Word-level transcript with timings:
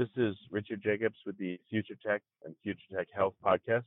This 0.00 0.08
is 0.16 0.34
Richard 0.50 0.82
Jacobs 0.82 1.18
with 1.26 1.36
the 1.36 1.60
Future 1.68 1.94
Tech 2.02 2.22
and 2.46 2.54
Future 2.62 2.80
Tech 2.90 3.08
Health 3.14 3.34
podcast. 3.44 3.84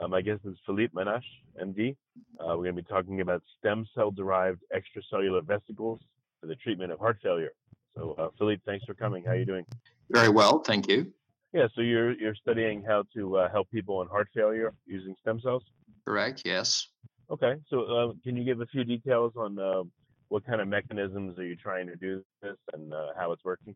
Um, 0.00 0.10
my 0.12 0.20
guest 0.20 0.42
is 0.44 0.54
Philippe 0.64 0.94
Menasché, 0.94 1.20
MD. 1.60 1.96
Uh, 2.38 2.50
we're 2.50 2.62
going 2.62 2.76
to 2.76 2.82
be 2.82 2.88
talking 2.88 3.22
about 3.22 3.42
stem 3.58 3.84
cell 3.92 4.12
derived 4.12 4.60
extracellular 4.72 5.44
vesicles 5.44 5.98
for 6.40 6.46
the 6.46 6.54
treatment 6.54 6.92
of 6.92 7.00
heart 7.00 7.18
failure. 7.24 7.50
So, 7.96 8.14
uh, 8.20 8.28
Philippe, 8.38 8.62
thanks 8.64 8.84
for 8.84 8.94
coming. 8.94 9.24
How 9.24 9.32
are 9.32 9.36
you 9.36 9.44
doing? 9.44 9.66
Very 10.10 10.28
well, 10.28 10.60
thank 10.60 10.88
you. 10.88 11.12
Yeah, 11.52 11.66
so 11.74 11.80
you're 11.80 12.12
you're 12.12 12.36
studying 12.36 12.84
how 12.86 13.02
to 13.16 13.38
uh, 13.38 13.50
help 13.50 13.68
people 13.72 14.00
in 14.02 14.06
heart 14.06 14.28
failure 14.32 14.72
using 14.86 15.16
stem 15.22 15.40
cells. 15.40 15.64
Correct. 16.06 16.42
Yes. 16.44 16.86
Okay, 17.32 17.54
so 17.68 17.82
uh, 17.82 18.12
can 18.22 18.36
you 18.36 18.44
give 18.44 18.60
a 18.60 18.66
few 18.66 18.84
details 18.84 19.32
on 19.34 19.58
uh, 19.58 19.82
what 20.28 20.46
kind 20.46 20.60
of 20.60 20.68
mechanisms 20.68 21.36
are 21.36 21.44
you 21.44 21.56
trying 21.56 21.88
to 21.88 21.96
do 21.96 22.22
this 22.42 22.56
and 22.74 22.94
uh, 22.94 23.08
how 23.16 23.32
it's 23.32 23.44
working? 23.44 23.74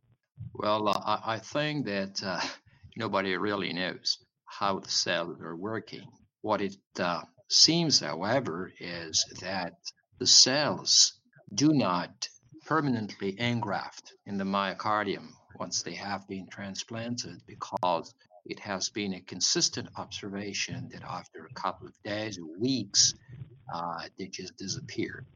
Well, 0.53 0.89
uh, 0.89 1.20
I, 1.25 1.39
think 1.39 1.87
that 1.87 2.23
uh, 2.23 2.41
nobody 2.97 3.37
really 3.37 3.73
knows 3.73 4.19
how 4.45 4.79
the 4.81 4.91
cells 4.91 5.41
are 5.41 5.56
working. 5.56 6.09
What 6.41 6.61
it 6.61 6.77
uh, 6.98 7.23
seems, 7.48 8.01
however, 8.01 8.73
is 8.79 9.25
that 9.41 9.75
the 10.19 10.27
cells 10.27 11.19
do 11.55 11.73
not 11.73 12.29
permanently 12.67 13.39
engraft 13.39 14.12
in 14.27 14.39
the 14.39 14.45
myocardium 14.45 15.29
once 15.59 15.83
they 15.83 15.95
have 15.95 16.27
been 16.27 16.48
transplanted 16.48 17.41
because 17.47 18.12
it 18.45 18.61
has 18.61 18.91
been 18.91 19.14
a 19.14 19.20
consistent 19.20 19.89
observation 19.97 20.89
that 20.92 21.03
after 21.03 21.47
a 21.47 21.55
couple 21.55 21.87
of 21.87 22.03
days 22.03 22.39
or 22.39 22.59
weeks, 22.59 23.14
uh, 23.75 24.03
they 24.19 24.27
just 24.27 24.57
disappear. 24.57 25.27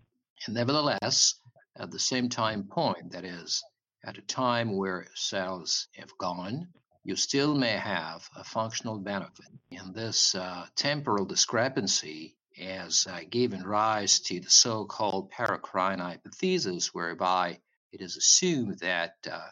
And 0.46 0.54
nevertheless, 0.54 1.34
at 1.76 1.90
the 1.90 1.98
same 1.98 2.28
time 2.28 2.64
point, 2.64 3.12
that 3.12 3.24
is, 3.24 3.62
at 4.04 4.18
a 4.18 4.22
time 4.22 4.76
where 4.76 5.06
cells 5.14 5.88
have 5.96 6.16
gone, 6.18 6.68
you 7.04 7.16
still 7.16 7.54
may 7.54 7.76
have 7.76 8.28
a 8.36 8.44
functional 8.44 8.98
benefit. 8.98 9.46
And 9.70 9.94
this 9.94 10.34
uh, 10.34 10.66
temporal 10.76 11.24
discrepancy 11.24 12.36
has 12.56 13.06
uh, 13.08 13.20
given 13.28 13.62
rise 13.62 14.20
to 14.20 14.40
the 14.40 14.50
so 14.50 14.84
called 14.84 15.30
paracrine 15.30 16.00
hypothesis, 16.00 16.94
whereby 16.94 17.58
it 17.92 18.00
is 18.00 18.16
assumed 18.16 18.78
that 18.80 19.16
uh, 19.30 19.48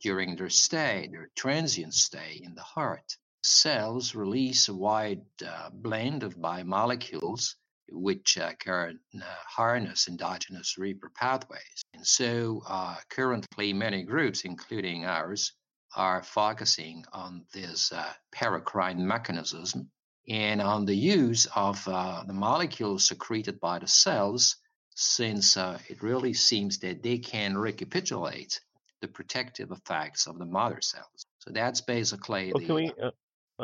during 0.00 0.36
their 0.36 0.50
stay, 0.50 1.08
their 1.10 1.30
transient 1.34 1.94
stay 1.94 2.40
in 2.42 2.54
the 2.54 2.62
heart, 2.62 3.16
cells 3.42 4.14
release 4.14 4.68
a 4.68 4.74
wide 4.74 5.22
uh, 5.46 5.70
blend 5.70 6.22
of 6.22 6.36
biomolecules 6.36 7.54
which 7.90 8.38
uh, 8.38 8.52
can 8.58 8.98
uh, 9.16 9.24
harness 9.46 10.08
endogenous 10.08 10.78
repair 10.78 11.10
pathways. 11.14 11.82
And 11.94 12.06
so 12.06 12.62
uh, 12.68 12.96
currently 13.08 13.72
many 13.72 14.02
groups, 14.02 14.44
including 14.44 15.04
ours, 15.04 15.52
are 15.94 16.22
focusing 16.22 17.04
on 17.12 17.44
this 17.52 17.92
uh, 17.92 18.12
paracrine 18.34 18.98
mechanism 18.98 19.90
and 20.28 20.62
on 20.62 20.86
the 20.86 20.94
use 20.94 21.46
of 21.56 21.86
uh, 21.88 22.22
the 22.26 22.32
molecules 22.32 23.08
secreted 23.08 23.60
by 23.60 23.78
the 23.78 23.88
cells 23.88 24.56
since 24.94 25.56
uh, 25.56 25.78
it 25.88 26.02
really 26.02 26.32
seems 26.32 26.78
that 26.78 27.02
they 27.02 27.18
can 27.18 27.56
recapitulate 27.56 28.60
the 29.00 29.08
protective 29.08 29.70
effects 29.72 30.26
of 30.26 30.38
the 30.38 30.44
mother 30.44 30.80
cells. 30.80 31.26
So 31.38 31.50
that's 31.50 31.80
basically 31.80 32.52
Well, 32.52 32.60
the 32.60 32.66
can 32.66 32.74
we? 32.76 32.92
Uh, 33.02 33.10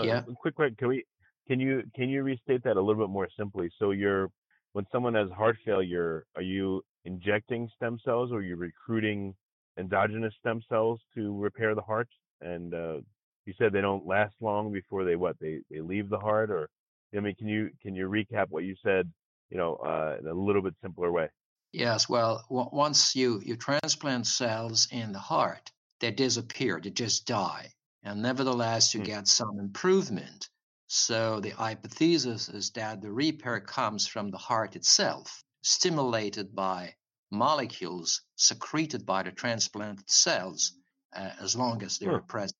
yeah. 0.02 0.22
Quick, 0.40 0.54
quick. 0.56 0.76
Can 0.76 0.88
we? 0.88 1.04
Can 1.48 1.60
you 1.60 1.82
can 1.94 2.08
you 2.10 2.22
restate 2.22 2.62
that 2.64 2.76
a 2.76 2.80
little 2.80 3.02
bit 3.02 3.10
more 3.10 3.28
simply? 3.36 3.70
So 3.78 3.90
you're 3.92 4.28
when 4.72 4.86
someone 4.92 5.14
has 5.14 5.30
heart 5.30 5.56
failure, 5.64 6.26
are 6.36 6.42
you 6.42 6.82
injecting 7.04 7.68
stem 7.74 7.98
cells 8.04 8.30
or 8.32 8.36
are 8.38 8.42
you 8.42 8.56
recruiting 8.56 9.34
endogenous 9.78 10.34
stem 10.38 10.60
cells 10.68 11.00
to 11.14 11.36
repair 11.38 11.74
the 11.74 11.82
heart? 11.82 12.08
And 12.40 12.74
uh, 12.74 13.00
you 13.46 13.54
said 13.58 13.72
they 13.72 13.80
don't 13.80 14.06
last 14.06 14.34
long 14.40 14.72
before 14.72 15.04
they 15.04 15.16
what 15.16 15.38
they 15.40 15.60
they 15.70 15.80
leave 15.80 16.08
the 16.10 16.18
heart, 16.18 16.50
or 16.50 16.68
I 17.16 17.20
mean, 17.20 17.34
can 17.36 17.48
you 17.48 17.70
can 17.80 17.94
you 17.94 18.08
recap 18.08 18.48
what 18.50 18.64
you 18.64 18.76
said? 18.84 19.10
You 19.50 19.56
know, 19.56 19.76
uh, 19.76 20.18
in 20.20 20.26
a 20.26 20.34
little 20.34 20.62
bit 20.62 20.74
simpler 20.82 21.10
way. 21.10 21.30
Yes, 21.72 22.08
well, 22.10 22.44
w- 22.50 22.68
once 22.72 23.16
you, 23.16 23.40
you 23.40 23.56
transplant 23.56 24.26
cells 24.26 24.86
in 24.90 25.12
the 25.12 25.18
heart, 25.18 25.72
they 26.00 26.10
disappear, 26.10 26.78
they 26.78 26.90
just 26.90 27.26
die. 27.26 27.72
And 28.02 28.20
nevertheless, 28.20 28.92
you 28.94 29.00
Hmm. 29.00 29.04
get 29.04 29.28
some 29.28 29.58
improvement. 29.58 30.50
So 30.88 31.40
the 31.40 31.50
hypothesis 31.50 32.48
is 32.48 32.70
that 32.72 33.02
the 33.02 33.12
repair 33.12 33.60
comes 33.60 34.06
from 34.06 34.30
the 34.30 34.38
heart 34.38 34.74
itself, 34.74 35.44
stimulated 35.62 36.54
by 36.54 36.94
molecules 37.30 38.22
secreted 38.36 39.04
by 39.04 39.22
the 39.22 39.32
transplanted 39.32 40.08
cells 40.10 40.72
uh, 41.14 41.32
as 41.40 41.54
long 41.54 41.82
as 41.82 41.98
they're 41.98 42.12
Huh. 42.12 42.20
present. 42.20 42.56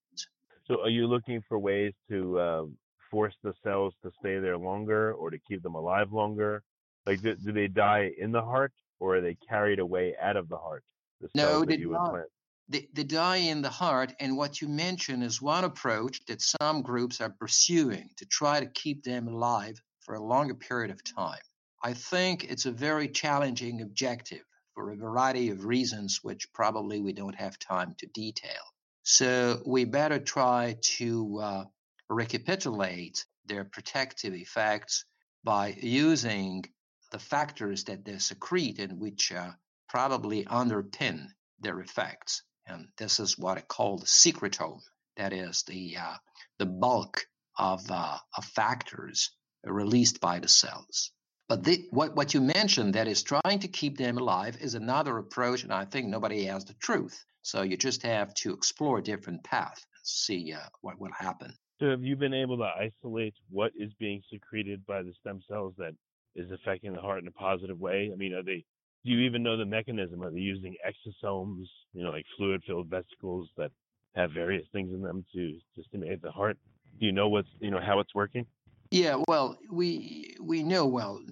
So 0.66 0.82
are 0.82 0.90
you 0.90 1.06
looking 1.06 1.42
for 1.48 1.58
ways 1.58 1.94
to 2.10 2.38
uh, 2.38 2.64
force 3.10 3.34
the 3.42 3.54
cells 3.62 3.94
to 4.02 4.10
stay 4.20 4.38
there 4.38 4.58
longer 4.58 5.14
or 5.14 5.30
to 5.30 5.38
keep 5.38 5.62
them 5.62 5.74
alive 5.74 6.12
longer? 6.12 6.62
Like, 7.06 7.22
do, 7.22 7.34
do 7.34 7.52
they 7.52 7.68
die 7.68 8.12
in 8.18 8.32
the 8.32 8.42
heart 8.42 8.72
or 9.00 9.16
are 9.16 9.20
they 9.22 9.34
carried 9.48 9.78
away 9.78 10.14
out 10.20 10.36
of 10.36 10.50
the 10.50 10.58
heart? 10.58 10.84
The 11.22 11.30
No, 11.34 11.60
they 11.60 11.66
that 11.72 11.78
you 11.78 11.94
don't. 11.94 12.04
implant. 12.04 12.28
They, 12.68 12.88
they 12.92 13.04
die 13.04 13.36
in 13.36 13.62
the 13.62 13.70
heart. 13.70 14.14
And 14.20 14.36
what 14.36 14.60
you 14.60 14.68
mention 14.68 15.22
is 15.22 15.40
one 15.40 15.64
approach 15.64 16.24
that 16.26 16.42
some 16.42 16.82
groups 16.82 17.20
are 17.20 17.30
pursuing 17.30 18.10
to 18.16 18.26
try 18.26 18.60
to 18.60 18.66
keep 18.66 19.02
them 19.02 19.28
alive 19.28 19.80
for 20.00 20.14
a 20.14 20.22
longer 20.22 20.54
period 20.54 20.90
of 20.90 21.02
time. 21.02 21.40
I 21.82 21.94
think 21.94 22.44
it's 22.44 22.66
a 22.66 22.72
very 22.72 23.08
challenging 23.08 23.82
objective 23.82 24.42
for 24.74 24.90
a 24.90 24.96
variety 24.96 25.50
of 25.50 25.64
reasons, 25.64 26.20
which 26.22 26.52
probably 26.52 27.00
we 27.00 27.12
don't 27.12 27.34
have 27.34 27.58
time 27.58 27.94
to 27.98 28.06
detail. 28.06 28.62
So 29.02 29.62
we 29.64 29.84
better 29.84 30.18
try 30.18 30.76
to 30.96 31.40
uh, 31.40 31.64
recapitulate 32.10 33.24
their 33.46 33.64
protective 33.64 34.34
effects 34.34 35.04
by 35.44 35.76
using 35.80 36.64
the 37.10 37.18
factors 37.18 37.84
that 37.84 38.04
they 38.04 38.18
secrete 38.18 38.78
and 38.78 39.00
which 39.00 39.32
uh, 39.32 39.52
probably 39.88 40.44
underpin 40.44 41.26
their 41.60 41.80
effects. 41.80 42.42
And 42.68 42.88
this 42.98 43.18
is 43.18 43.38
what 43.38 43.58
I 43.58 43.62
call 43.62 43.98
the 43.98 44.06
secretome. 44.06 44.80
That 45.16 45.32
is 45.32 45.64
the 45.64 45.96
uh, 45.96 46.16
the 46.58 46.66
bulk 46.66 47.26
of, 47.58 47.90
uh, 47.90 48.18
of 48.36 48.44
factors 48.44 49.30
released 49.64 50.20
by 50.20 50.38
the 50.38 50.48
cells. 50.48 51.10
But 51.48 51.64
the, 51.64 51.86
what 51.90 52.14
what 52.14 52.34
you 52.34 52.40
mentioned 52.40 52.94
that 52.94 53.08
is 53.08 53.22
trying 53.22 53.60
to 53.60 53.68
keep 53.68 53.96
them 53.96 54.18
alive 54.18 54.58
is 54.60 54.74
another 54.74 55.16
approach, 55.16 55.62
and 55.64 55.72
I 55.72 55.86
think 55.86 56.06
nobody 56.06 56.44
has 56.44 56.64
the 56.66 56.74
truth. 56.74 57.24
So 57.42 57.62
you 57.62 57.76
just 57.76 58.02
have 58.02 58.34
to 58.34 58.52
explore 58.52 58.98
a 58.98 59.02
different 59.02 59.42
paths 59.44 59.86
and 59.96 60.06
see 60.06 60.52
uh, 60.52 60.68
what 60.82 61.00
will 61.00 61.12
happen. 61.18 61.54
So 61.80 61.88
have 61.90 62.02
you 62.02 62.16
been 62.16 62.34
able 62.34 62.58
to 62.58 62.64
isolate 62.78 63.34
what 63.48 63.72
is 63.76 63.92
being 63.98 64.20
secreted 64.30 64.84
by 64.84 65.02
the 65.02 65.14
stem 65.20 65.40
cells 65.48 65.74
that 65.78 65.94
is 66.34 66.50
affecting 66.50 66.92
the 66.92 67.00
heart 67.00 67.22
in 67.22 67.28
a 67.28 67.32
positive 67.32 67.78
way? 67.78 68.10
I 68.12 68.16
mean, 68.16 68.34
are 68.34 68.42
they? 68.42 68.64
Do 69.08 69.14
you 69.14 69.20
even 69.20 69.42
know 69.42 69.56
the 69.56 69.64
mechanism? 69.64 70.22
Are 70.22 70.30
they 70.30 70.40
using 70.40 70.76
exosomes? 70.86 71.64
You 71.94 72.02
know, 72.02 72.10
like 72.10 72.26
fluid-filled 72.36 72.88
vesicles 72.88 73.48
that 73.56 73.70
have 74.14 74.32
various 74.32 74.66
things 74.70 74.92
in 74.92 75.00
them 75.00 75.24
to 75.32 75.58
to 75.76 75.82
stimulate 75.88 76.20
the 76.20 76.30
heart. 76.30 76.58
Do 77.00 77.06
you 77.06 77.12
know 77.12 77.30
what's 77.30 77.48
you 77.58 77.70
know 77.70 77.80
how 77.80 78.00
it's 78.00 78.14
working? 78.14 78.44
Yeah, 78.90 79.22
well, 79.26 79.56
we 79.72 80.36
we 80.42 80.62
know 80.62 80.84
well 80.84 81.22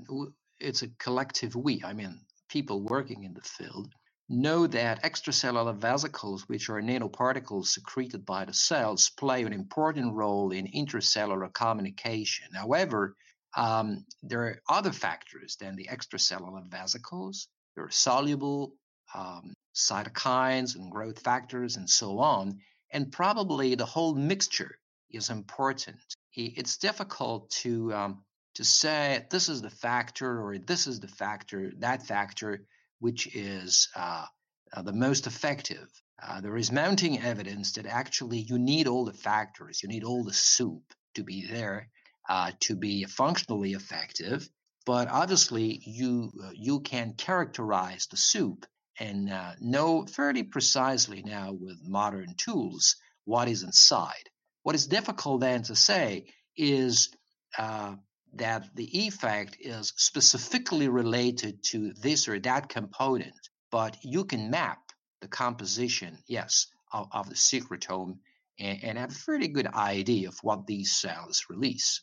it's 0.59 0.81
a 0.81 0.89
collective 0.99 1.55
we. 1.55 1.83
I 1.85 1.93
mean, 1.93 2.23
people 2.49 2.81
working 2.81 3.25
in 3.25 3.35
the 3.35 3.43
field 3.43 3.93
know 4.27 4.67
that 4.69 5.03
extracellular 5.03 5.77
vesicles, 5.77 6.49
which 6.49 6.71
are 6.71 6.81
nanoparticles 6.81 7.67
secreted 7.67 8.25
by 8.25 8.47
the 8.47 8.55
cells, 8.55 9.11
play 9.19 9.43
an 9.43 9.53
important 9.53 10.15
role 10.15 10.51
in 10.51 10.67
intracellular 10.69 11.53
communication. 11.53 12.47
However, 12.55 13.17
um, 13.55 14.07
there 14.23 14.45
are 14.45 14.63
other 14.67 14.93
factors 14.93 15.57
than 15.61 15.77
the 15.77 15.89
extracellular 15.93 16.67
vesicles. 16.71 17.49
Are 17.79 17.91
soluble 17.91 18.73
um, 19.15 19.53
cytokines 19.75 20.75
and 20.75 20.91
growth 20.91 21.21
factors 21.21 21.77
and 21.77 21.89
so 21.89 22.19
on. 22.19 22.61
And 22.91 23.13
probably 23.13 23.75
the 23.75 23.85
whole 23.85 24.15
mixture 24.15 24.79
is 25.11 25.31
important. 25.31 25.97
It's 26.35 26.79
difficult 26.79 27.51
to 27.63 27.93
um, 27.93 28.25
to 28.55 28.65
say 28.65 29.27
this 29.31 29.49
is 29.49 29.61
the 29.61 29.71
factor 29.71 30.43
or 30.43 30.59
this 30.59 30.87
is 30.87 31.01
the 31.01 31.09
factor, 31.09 31.73
that 31.79 32.07
factor, 32.07 32.65
which 33.01 33.35
is 33.35 33.89
uh, 33.95 34.25
uh, 34.73 34.83
the 34.83 34.93
most 34.93 35.27
effective. 35.27 35.89
Uh, 36.23 36.41
there 36.41 36.57
is 36.57 36.73
mounting 36.73 37.21
evidence 37.21 37.73
that 37.73 37.85
actually 37.85 38.39
you 38.39 38.59
need 38.59 38.87
all 38.87 39.05
the 39.05 39.13
factors, 39.13 39.83
you 39.83 39.89
need 39.91 40.05
all 40.05 40.25
the 40.25 40.33
soup 40.33 40.83
to 41.15 41.23
be 41.23 41.47
there 41.47 41.89
uh, 42.29 42.53
to 42.61 42.75
be 42.75 43.05
functionally 43.05 43.73
effective. 43.73 44.49
But 44.87 45.09
obviously, 45.09 45.83
you 45.85 46.33
uh, 46.43 46.51
you 46.55 46.81
can 46.81 47.15
characterize 47.15 48.07
the 48.07 48.17
soup 48.17 48.67
and 48.99 49.29
uh, 49.31 49.53
know 49.61 50.07
fairly 50.07 50.45
precisely 50.45 51.23
now 51.23 51.53
with 51.53 51.79
modern 51.83 52.35
tools 52.37 52.97
what 53.25 53.49
is 53.49 53.65
inside. 53.65 54.31
What 54.63 54.77
is 54.77 54.87
difficult 54.87 55.41
then 55.41 55.63
to 55.65 55.75
say 55.75 56.27
is 56.57 57.11
uh, 57.59 57.97
that 58.35 58.75
the 58.77 59.07
effect 59.07 59.57
is 59.61 59.93
specifically 59.97 60.89
related 60.89 61.65
to 61.65 61.93
this 61.95 62.29
or 62.29 62.39
that 62.39 62.69
component, 62.69 63.35
but 63.71 63.97
you 64.03 64.25
can 64.25 64.51
map 64.51 64.79
the 65.21 65.29
composition, 65.29 66.19
yes, 66.29 66.69
of, 66.93 67.09
of 67.13 67.29
the 67.29 67.35
secretome 67.35 68.19
and, 68.59 68.85
and, 68.85 68.99
have 68.99 69.11
a 69.11 69.25
pretty 69.25 69.49
good 69.49 69.67
idea 69.67 70.29
of 70.29 70.39
what 70.43 70.67
these 70.67 70.95
cells 70.97 71.47
release. 71.51 72.03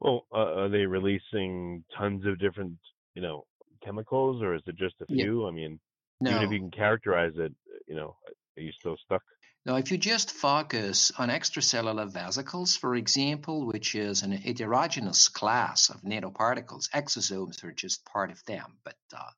Well, 0.00 0.26
uh, 0.32 0.62
are 0.62 0.68
they 0.68 0.86
releasing 0.86 1.84
tons 1.96 2.24
of 2.26 2.38
different, 2.38 2.78
you 3.14 3.22
know, 3.22 3.44
chemicals, 3.84 4.42
or 4.42 4.54
is 4.54 4.62
it 4.66 4.76
just 4.76 4.94
a 5.02 5.06
few? 5.06 5.42
Yeah. 5.42 5.48
I 5.48 5.50
mean, 5.50 5.80
no. 6.20 6.30
even 6.30 6.42
if 6.42 6.52
you 6.52 6.58
can 6.58 6.70
characterize 6.70 7.34
it, 7.36 7.52
you 7.86 7.94
know, 7.94 8.16
are 8.56 8.62
you 8.62 8.72
still 8.72 8.96
stuck? 9.04 9.22
Now, 9.66 9.76
if 9.76 9.90
you 9.90 9.98
just 9.98 10.30
focus 10.30 11.12
on 11.18 11.28
extracellular 11.28 12.10
vesicles, 12.10 12.76
for 12.76 12.94
example, 12.94 13.66
which 13.66 13.94
is 13.94 14.22
an 14.22 14.32
heterogeneous 14.32 15.28
class 15.28 15.90
of 15.90 16.00
nanoparticles, 16.00 16.88
exosomes 16.94 17.62
are 17.62 17.72
just 17.72 18.02
part 18.06 18.30
of 18.30 18.42
them, 18.46 18.78
but 18.84 18.96
uh, 19.14 19.28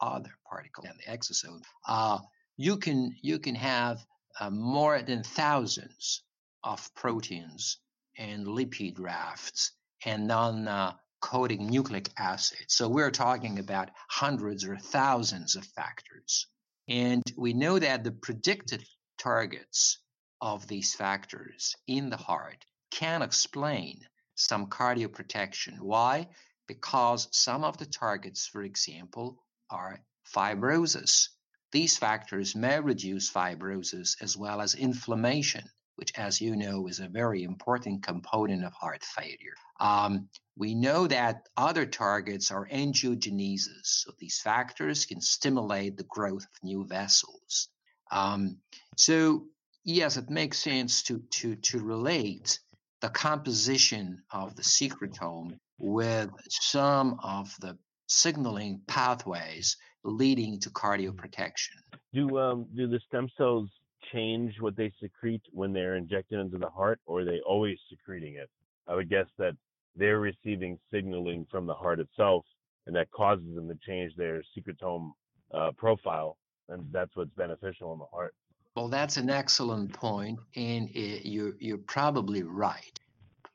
other 0.00 0.30
particles 0.48 0.86
than 0.86 0.96
the 0.98 1.12
exosome, 1.12 1.62
uh, 1.88 2.18
you 2.56 2.76
can 2.76 3.16
you 3.22 3.40
can 3.40 3.56
have 3.56 4.04
uh, 4.38 4.50
more 4.50 5.02
than 5.02 5.24
thousands 5.24 6.22
of 6.62 6.94
proteins 6.94 7.78
and 8.16 8.46
lipid 8.46 9.00
rafts 9.00 9.72
and 10.04 10.26
non-coding 10.26 11.66
uh, 11.66 11.70
nucleic 11.70 12.08
acids. 12.18 12.74
So 12.74 12.88
we're 12.88 13.10
talking 13.10 13.58
about 13.58 13.90
hundreds 14.08 14.64
or 14.64 14.76
thousands 14.76 15.56
of 15.56 15.64
factors. 15.64 16.46
And 16.88 17.22
we 17.36 17.52
know 17.52 17.78
that 17.78 18.04
the 18.04 18.12
predicted 18.12 18.84
targets 19.18 19.98
of 20.40 20.66
these 20.66 20.94
factors 20.94 21.74
in 21.86 22.10
the 22.10 22.16
heart 22.16 22.64
can 22.90 23.22
explain 23.22 24.00
some 24.34 24.66
cardioprotection. 24.66 25.78
Why? 25.80 26.28
Because 26.66 27.28
some 27.30 27.64
of 27.64 27.78
the 27.78 27.86
targets, 27.86 28.46
for 28.46 28.62
example, 28.62 29.42
are 29.70 30.00
fibrosis. 30.34 31.28
These 31.70 31.96
factors 31.96 32.54
may 32.54 32.80
reduce 32.80 33.30
fibrosis 33.30 34.16
as 34.20 34.36
well 34.36 34.60
as 34.60 34.74
inflammation, 34.74 35.64
which, 36.02 36.18
as 36.18 36.40
you 36.40 36.56
know, 36.56 36.88
is 36.88 36.98
a 36.98 37.06
very 37.06 37.44
important 37.44 38.02
component 38.02 38.64
of 38.64 38.72
heart 38.72 39.04
failure. 39.04 39.54
Um, 39.78 40.28
we 40.56 40.74
know 40.74 41.06
that 41.06 41.48
other 41.56 41.86
targets 41.86 42.50
are 42.50 42.66
angiogenesis, 42.66 43.84
so 43.84 44.10
these 44.18 44.40
factors 44.40 45.06
can 45.06 45.20
stimulate 45.20 45.96
the 45.96 46.08
growth 46.16 46.42
of 46.42 46.64
new 46.64 46.84
vessels. 46.84 47.68
Um, 48.10 48.56
so 48.96 49.46
yes, 49.84 50.16
it 50.16 50.28
makes 50.28 50.58
sense 50.58 51.04
to 51.04 51.22
to 51.38 51.54
to 51.70 51.78
relate 51.78 52.58
the 53.00 53.08
composition 53.08 54.24
of 54.32 54.56
the 54.56 54.62
secretome 54.62 55.56
with 55.78 56.30
some 56.50 57.20
of 57.22 57.54
the 57.60 57.78
signaling 58.08 58.80
pathways 58.88 59.76
leading 60.02 60.58
to 60.62 60.70
cardioprotection. 60.70 61.76
Do 62.12 62.40
um, 62.40 62.66
do 62.74 62.88
the 62.88 62.98
stem 63.06 63.28
cells 63.36 63.70
change 64.12 64.54
what 64.60 64.76
they 64.76 64.92
secrete 65.00 65.42
when 65.52 65.72
they're 65.72 65.96
injected 65.96 66.40
into 66.40 66.58
the 66.58 66.70
heart, 66.70 67.00
or 67.06 67.20
are 67.20 67.24
they 67.24 67.40
always 67.46 67.78
secreting 67.90 68.36
it? 68.36 68.50
I 68.88 68.94
would 68.94 69.08
guess 69.08 69.26
that 69.38 69.56
they're 69.96 70.20
receiving 70.20 70.78
signaling 70.92 71.46
from 71.50 71.66
the 71.66 71.74
heart 71.74 72.00
itself, 72.00 72.44
and 72.86 72.96
that 72.96 73.10
causes 73.10 73.54
them 73.54 73.68
to 73.68 73.78
change 73.86 74.14
their 74.16 74.42
secretome 74.56 75.12
uh, 75.54 75.70
profile, 75.76 76.38
and 76.68 76.84
that's 76.90 77.14
what's 77.14 77.30
beneficial 77.36 77.92
in 77.92 77.98
the 77.98 78.06
heart. 78.06 78.34
Well, 78.74 78.88
that's 78.88 79.18
an 79.18 79.28
excellent 79.28 79.92
point, 79.92 80.40
and 80.56 80.88
it, 80.94 81.28
you're 81.28 81.54
you're 81.58 81.78
probably 81.78 82.42
right. 82.42 82.98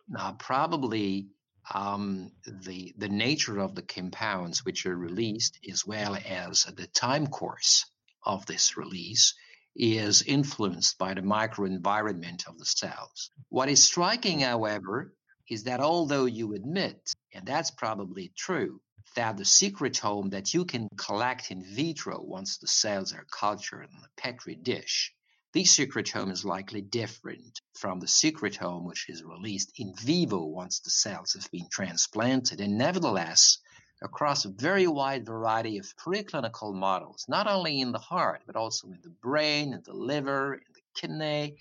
Now, 0.07 0.35
probably 0.37 1.29
um, 1.73 2.31
the 2.45 2.93
the 2.97 3.09
nature 3.09 3.59
of 3.59 3.73
the 3.73 3.81
compounds 3.81 4.63
which 4.63 4.85
are 4.85 4.95
released, 4.95 5.59
as 5.69 5.85
well 5.85 6.15
as 6.15 6.63
the 6.63 6.87
time 6.87 7.27
course 7.27 7.85
of 8.23 8.45
this 8.45 8.77
release, 8.77 9.33
is 9.77 10.23
influenced 10.23 10.97
by 10.97 11.13
the 11.13 11.21
microenvironment 11.21 12.47
of 12.47 12.57
the 12.57 12.65
cells. 12.65 13.29
What 13.49 13.69
is 13.69 13.83
striking, 13.83 14.39
mm-hmm. 14.39 14.49
however, 14.49 15.13
is 15.49 15.63
that 15.63 15.79
although 15.79 16.25
you 16.25 16.53
admit, 16.53 17.13
and 17.33 17.45
that's 17.45 17.71
probably 17.71 18.31
true, 18.35 18.81
that 19.15 19.37
the 19.37 19.43
secretome 19.43 20.31
that 20.31 20.53
you 20.53 20.65
can 20.65 20.89
collect 20.97 21.51
in 21.51 21.63
vitro 21.63 22.21
once 22.21 22.57
the 22.57 22.67
cells 22.67 23.13
are 23.13 23.25
cultured 23.31 23.87
in 23.89 24.03
a 24.03 24.21
petri 24.21 24.55
dish, 24.55 25.13
this 25.53 25.77
secretome 25.77 26.31
is 26.31 26.43
likely 26.43 26.81
different 26.81 27.61
from 27.73 27.99
the 27.99 28.05
secretome 28.05 28.83
which 28.83 29.09
is 29.09 29.23
released 29.23 29.71
in 29.79 29.93
vivo 29.95 30.43
once 30.43 30.81
the 30.81 30.89
cells 30.89 31.33
have 31.33 31.49
been 31.51 31.67
transplanted. 31.71 32.59
And 32.59 32.77
nevertheless, 32.77 33.57
across 34.01 34.45
a 34.45 34.49
very 34.49 34.87
wide 34.87 35.25
variety 35.25 35.77
of 35.77 35.95
preclinical 35.97 36.73
models, 36.73 37.25
not 37.27 37.47
only 37.47 37.81
in 37.81 37.91
the 37.91 37.99
heart, 37.99 38.41
but 38.45 38.55
also 38.55 38.87
in 38.87 38.99
the 39.03 39.09
brain, 39.21 39.73
in 39.73 39.81
the 39.85 39.93
liver, 39.93 40.55
in 40.55 40.73
the 40.73 40.81
kidney, 40.95 41.57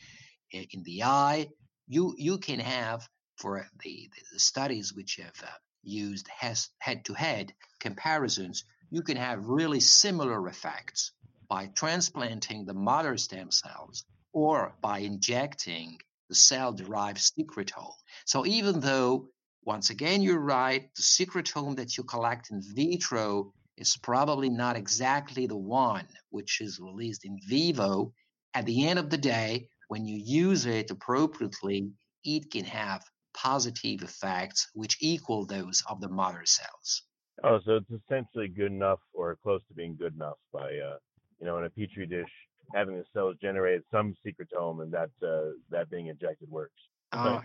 in 0.52 0.82
the 0.82 1.02
eye, 1.02 1.48
you, 1.88 2.14
you 2.18 2.38
can 2.38 2.60
have 2.60 3.08
for 3.36 3.66
the, 3.84 4.10
the 4.32 4.38
studies 4.38 4.94
which 4.94 5.16
have 5.16 5.34
uh, 5.42 5.50
used 5.82 6.28
head 6.78 7.04
to 7.04 7.14
head 7.14 7.52
comparisons, 7.80 8.64
you 8.90 9.02
can 9.02 9.16
have 9.16 9.46
really 9.46 9.80
similar 9.80 10.48
effects 10.48 11.12
by 11.48 11.66
transplanting 11.74 12.64
the 12.64 12.74
mother 12.74 13.16
stem 13.16 13.50
cells 13.50 14.04
or 14.32 14.74
by 14.80 14.98
injecting 14.98 15.98
the 16.28 16.34
cell 16.34 16.72
derived 16.72 17.18
secretome. 17.18 17.92
So 18.24 18.44
even 18.46 18.80
though, 18.80 19.28
once 19.66 19.90
again, 19.90 20.22
you're 20.22 20.38
right, 20.38 20.88
the 20.94 21.02
secretome 21.02 21.76
that 21.76 21.96
you 21.96 22.04
collect 22.04 22.50
in 22.52 22.62
vitro 22.74 23.52
is 23.76 23.96
probably 23.96 24.48
not 24.48 24.76
exactly 24.76 25.46
the 25.46 25.56
one 25.56 26.06
which 26.30 26.60
is 26.60 26.78
released 26.78 27.24
in 27.24 27.36
vivo. 27.48 28.12
At 28.54 28.64
the 28.64 28.86
end 28.86 29.00
of 29.00 29.10
the 29.10 29.18
day, 29.18 29.68
when 29.88 30.06
you 30.06 30.22
use 30.24 30.66
it 30.66 30.90
appropriately, 30.90 31.90
it 32.24 32.50
can 32.50 32.64
have 32.64 33.04
positive 33.34 34.02
effects 34.02 34.68
which 34.72 34.96
equal 35.00 35.44
those 35.44 35.82
of 35.90 36.00
the 36.00 36.08
mother 36.08 36.42
cells. 36.44 37.02
Oh, 37.42 37.58
so 37.66 37.76
it's 37.76 37.90
essentially 37.90 38.48
good 38.48 38.72
enough 38.72 39.00
or 39.12 39.36
close 39.42 39.60
to 39.68 39.74
being 39.74 39.96
good 39.96 40.14
enough 40.14 40.38
by, 40.52 40.78
uh, 40.78 40.96
you 41.40 41.46
know, 41.46 41.58
in 41.58 41.64
a 41.64 41.70
petri 41.70 42.06
dish, 42.06 42.30
having 42.72 42.96
the 42.96 43.04
cells 43.12 43.36
generate 43.42 43.82
some 43.90 44.14
secretome 44.24 44.82
and 44.82 44.92
that 44.92 45.10
uh, 45.22 45.50
that 45.70 45.90
being 45.90 46.06
injected 46.06 46.48
works. 46.48 46.80
Uh, 47.12 47.40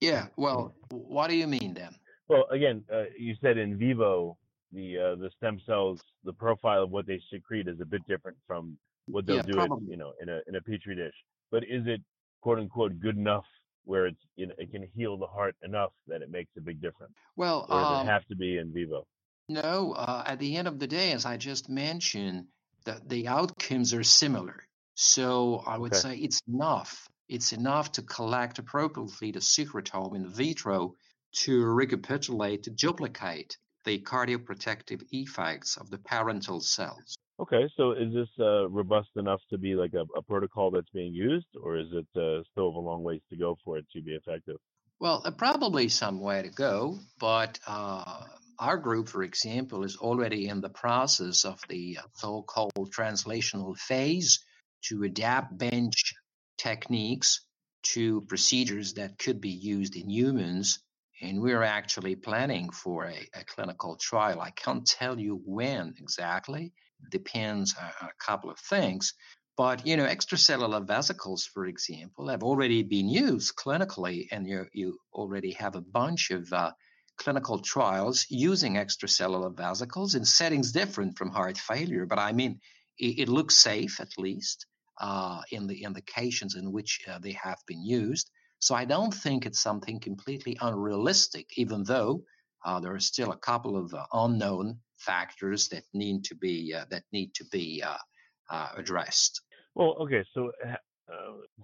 yeah. 0.00 0.26
Well, 0.36 0.74
what 0.90 1.28
do 1.28 1.36
you 1.36 1.46
mean 1.46 1.74
then? 1.74 1.94
Well, 2.28 2.46
again, 2.50 2.84
uh, 2.92 3.04
you 3.18 3.34
said 3.40 3.58
in 3.58 3.76
vivo 3.76 4.36
the 4.72 4.98
uh, 4.98 5.14
the 5.16 5.30
stem 5.36 5.60
cells, 5.66 6.00
the 6.24 6.32
profile 6.32 6.84
of 6.84 6.90
what 6.90 7.06
they 7.06 7.20
secrete 7.32 7.68
is 7.68 7.80
a 7.80 7.84
bit 7.84 8.06
different 8.06 8.36
from 8.46 8.76
what 9.06 9.26
they'll 9.26 9.36
yeah, 9.36 9.42
do, 9.42 9.60
it, 9.60 9.70
you 9.88 9.96
know, 9.96 10.12
in 10.20 10.28
a 10.28 10.40
in 10.46 10.54
a 10.54 10.60
petri 10.60 10.94
dish. 10.94 11.14
But 11.50 11.64
is 11.64 11.86
it 11.86 12.00
quote 12.40 12.58
unquote 12.58 13.00
good 13.00 13.16
enough 13.16 13.46
where 13.84 14.06
it's 14.06 14.20
you 14.36 14.46
know, 14.46 14.54
it 14.58 14.70
can 14.70 14.86
heal 14.94 15.16
the 15.16 15.26
heart 15.26 15.56
enough 15.62 15.92
that 16.06 16.22
it 16.22 16.30
makes 16.30 16.50
a 16.56 16.60
big 16.60 16.80
difference? 16.80 17.14
Well, 17.36 17.66
or 17.68 17.80
does 17.80 18.00
um, 18.00 18.06
it 18.06 18.10
have 18.10 18.26
to 18.26 18.36
be 18.36 18.58
in 18.58 18.72
vivo? 18.72 19.06
No, 19.48 19.94
uh, 19.94 20.22
at 20.26 20.38
the 20.38 20.56
end 20.56 20.68
of 20.68 20.78
the 20.78 20.86
day, 20.86 21.10
as 21.10 21.26
I 21.26 21.36
just 21.36 21.68
mentioned, 21.68 22.46
the, 22.84 23.00
the 23.06 23.26
outcomes 23.26 23.92
are 23.92 24.04
similar. 24.04 24.62
So 24.94 25.64
I 25.66 25.76
would 25.76 25.92
okay. 25.92 26.00
say 26.00 26.16
it's 26.18 26.40
enough. 26.46 27.08
It's 27.30 27.52
enough 27.52 27.92
to 27.92 28.02
collect 28.02 28.58
appropriately 28.58 29.30
the 29.30 29.38
secretome 29.38 30.16
in 30.16 30.28
vitro 30.28 30.96
to 31.44 31.64
recapitulate, 31.64 32.64
to 32.64 32.70
duplicate 32.70 33.56
the 33.84 34.00
cardioprotective 34.00 35.02
effects 35.12 35.76
of 35.76 35.90
the 35.90 35.98
parental 35.98 36.60
cells. 36.60 37.16
Okay, 37.38 37.70
so 37.76 37.92
is 37.92 38.12
this 38.12 38.28
uh, 38.40 38.68
robust 38.68 39.10
enough 39.14 39.40
to 39.50 39.58
be 39.58 39.76
like 39.76 39.94
a, 39.94 40.04
a, 40.18 40.22
protocol 40.22 40.72
that's 40.72 40.90
being 40.90 41.14
used, 41.14 41.46
or 41.62 41.76
is 41.76 41.86
it 41.92 42.08
uh, 42.20 42.42
still 42.50 42.66
a 42.66 42.84
long 42.88 43.04
ways 43.04 43.22
to 43.30 43.36
go 43.36 43.56
for 43.64 43.78
it 43.78 43.86
to 43.92 44.02
be 44.02 44.10
effective? 44.16 44.56
Well, 44.98 45.22
uh, 45.24 45.30
probably 45.30 45.88
some 45.88 46.20
way 46.20 46.42
to 46.42 46.50
go, 46.50 46.98
but 47.20 47.60
uh, 47.64 48.24
our 48.58 48.76
group, 48.76 49.08
for 49.08 49.22
example, 49.22 49.84
is 49.84 49.96
already 49.96 50.48
in 50.48 50.60
the 50.60 50.68
process 50.68 51.44
of 51.44 51.60
the 51.68 51.98
uh, 52.02 52.06
so-called 52.14 52.92
translational 52.92 53.78
phase 53.78 54.44
to 54.82 55.04
adapt 55.04 55.56
bench 55.56 56.14
techniques 56.60 57.40
to 57.82 58.20
procedures 58.22 58.94
that 58.94 59.18
could 59.18 59.40
be 59.40 59.50
used 59.50 59.96
in 59.96 60.10
humans. 60.10 60.80
And 61.22 61.40
we're 61.40 61.62
actually 61.62 62.16
planning 62.16 62.70
for 62.70 63.06
a, 63.06 63.28
a 63.34 63.44
clinical 63.44 63.96
trial. 63.96 64.40
I 64.40 64.50
can't 64.50 64.86
tell 64.86 65.18
you 65.18 65.40
when 65.44 65.94
exactly, 65.98 66.72
depends 67.10 67.74
on 67.80 68.08
a 68.08 68.24
couple 68.24 68.50
of 68.50 68.58
things. 68.58 69.14
But 69.56 69.86
you 69.86 69.96
know, 69.96 70.06
extracellular 70.06 70.86
vesicles, 70.86 71.44
for 71.44 71.66
example, 71.66 72.28
have 72.28 72.42
already 72.42 72.82
been 72.82 73.08
used 73.08 73.54
clinically, 73.56 74.28
and 74.30 74.46
you 74.46 74.66
you 74.72 74.98
already 75.12 75.52
have 75.52 75.76
a 75.76 75.86
bunch 76.00 76.30
of 76.30 76.50
uh, 76.52 76.72
clinical 77.18 77.58
trials 77.58 78.26
using 78.30 78.74
extracellular 78.74 79.54
vesicles 79.54 80.14
in 80.14 80.24
settings 80.24 80.72
different 80.72 81.18
from 81.18 81.30
heart 81.30 81.58
failure. 81.58 82.06
But 82.06 82.18
I 82.18 82.32
mean, 82.32 82.60
it, 82.98 83.18
it 83.22 83.28
looks 83.28 83.56
safe 83.56 84.00
at 84.00 84.16
least 84.16 84.66
uh, 85.00 85.40
in 85.50 85.66
the 85.66 85.82
indications 85.82 86.54
in 86.54 86.70
which 86.70 87.00
uh, 87.08 87.18
they 87.18 87.32
have 87.32 87.58
been 87.66 87.82
used. 87.82 88.30
So 88.58 88.74
I 88.74 88.84
don't 88.84 89.12
think 89.12 89.46
it's 89.46 89.60
something 89.60 89.98
completely 89.98 90.56
unrealistic, 90.60 91.46
even 91.56 91.82
though 91.82 92.22
uh, 92.64 92.78
there 92.80 92.94
are 92.94 93.00
still 93.00 93.32
a 93.32 93.38
couple 93.38 93.76
of 93.76 93.92
uh, 93.94 94.04
unknown 94.12 94.78
factors 94.98 95.68
that 95.68 95.84
need 95.94 96.24
to 96.24 96.34
be 96.34 96.74
uh, 96.74 96.84
that 96.90 97.04
need 97.12 97.32
to 97.34 97.44
be 97.46 97.82
uh, 97.82 98.68
addressed. 98.76 99.40
Well, 99.74 99.96
okay, 100.02 100.24
so 100.34 100.52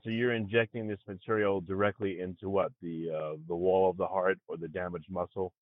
so 0.02 0.10
you're 0.10 0.32
injecting 0.32 0.88
this 0.88 1.00
material 1.06 1.60
directly 1.60 2.20
into 2.20 2.48
what 2.48 2.72
the 2.80 3.08
the 3.46 3.54
wall 3.54 3.90
of 3.90 3.98
the 3.98 4.06
heart 4.06 4.38
or 4.48 4.56
the 4.56 4.68
damaged 4.68 5.10
muscle. 5.10 5.52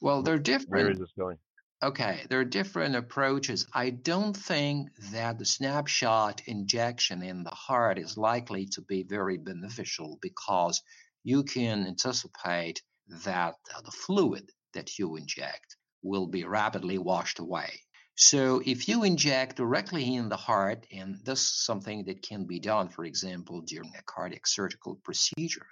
Well, 0.00 0.22
they're 0.22 0.38
different. 0.38 0.70
Where 0.70 0.90
is 0.90 0.98
this 0.98 1.12
going? 1.18 1.38
Okay, 1.84 2.24
there 2.30 2.40
are 2.40 2.46
different 2.46 2.96
approaches. 2.96 3.66
I 3.74 3.90
don't 3.90 4.34
think 4.34 4.88
that 5.12 5.38
the 5.38 5.44
snapshot 5.44 6.40
injection 6.46 7.22
in 7.22 7.44
the 7.44 7.50
heart 7.50 7.98
is 7.98 8.16
likely 8.16 8.64
to 8.68 8.80
be 8.80 9.02
very 9.02 9.36
beneficial 9.36 10.18
because 10.22 10.80
you 11.24 11.42
can 11.42 11.86
anticipate 11.86 12.80
that 13.26 13.56
the 13.84 13.90
fluid 13.90 14.50
that 14.72 14.98
you 14.98 15.16
inject 15.16 15.76
will 16.02 16.26
be 16.26 16.44
rapidly 16.44 16.96
washed 16.96 17.38
away. 17.38 17.82
So 18.14 18.62
if 18.64 18.88
you 18.88 19.04
inject 19.04 19.56
directly 19.56 20.14
in 20.14 20.30
the 20.30 20.38
heart, 20.38 20.86
and 20.90 21.18
this 21.22 21.40
is 21.40 21.66
something 21.66 22.06
that 22.06 22.22
can 22.22 22.46
be 22.46 22.60
done, 22.60 22.88
for 22.88 23.04
example, 23.04 23.60
during 23.60 23.92
a 23.94 24.02
cardiac 24.04 24.46
surgical 24.46 24.94
procedure, 25.04 25.66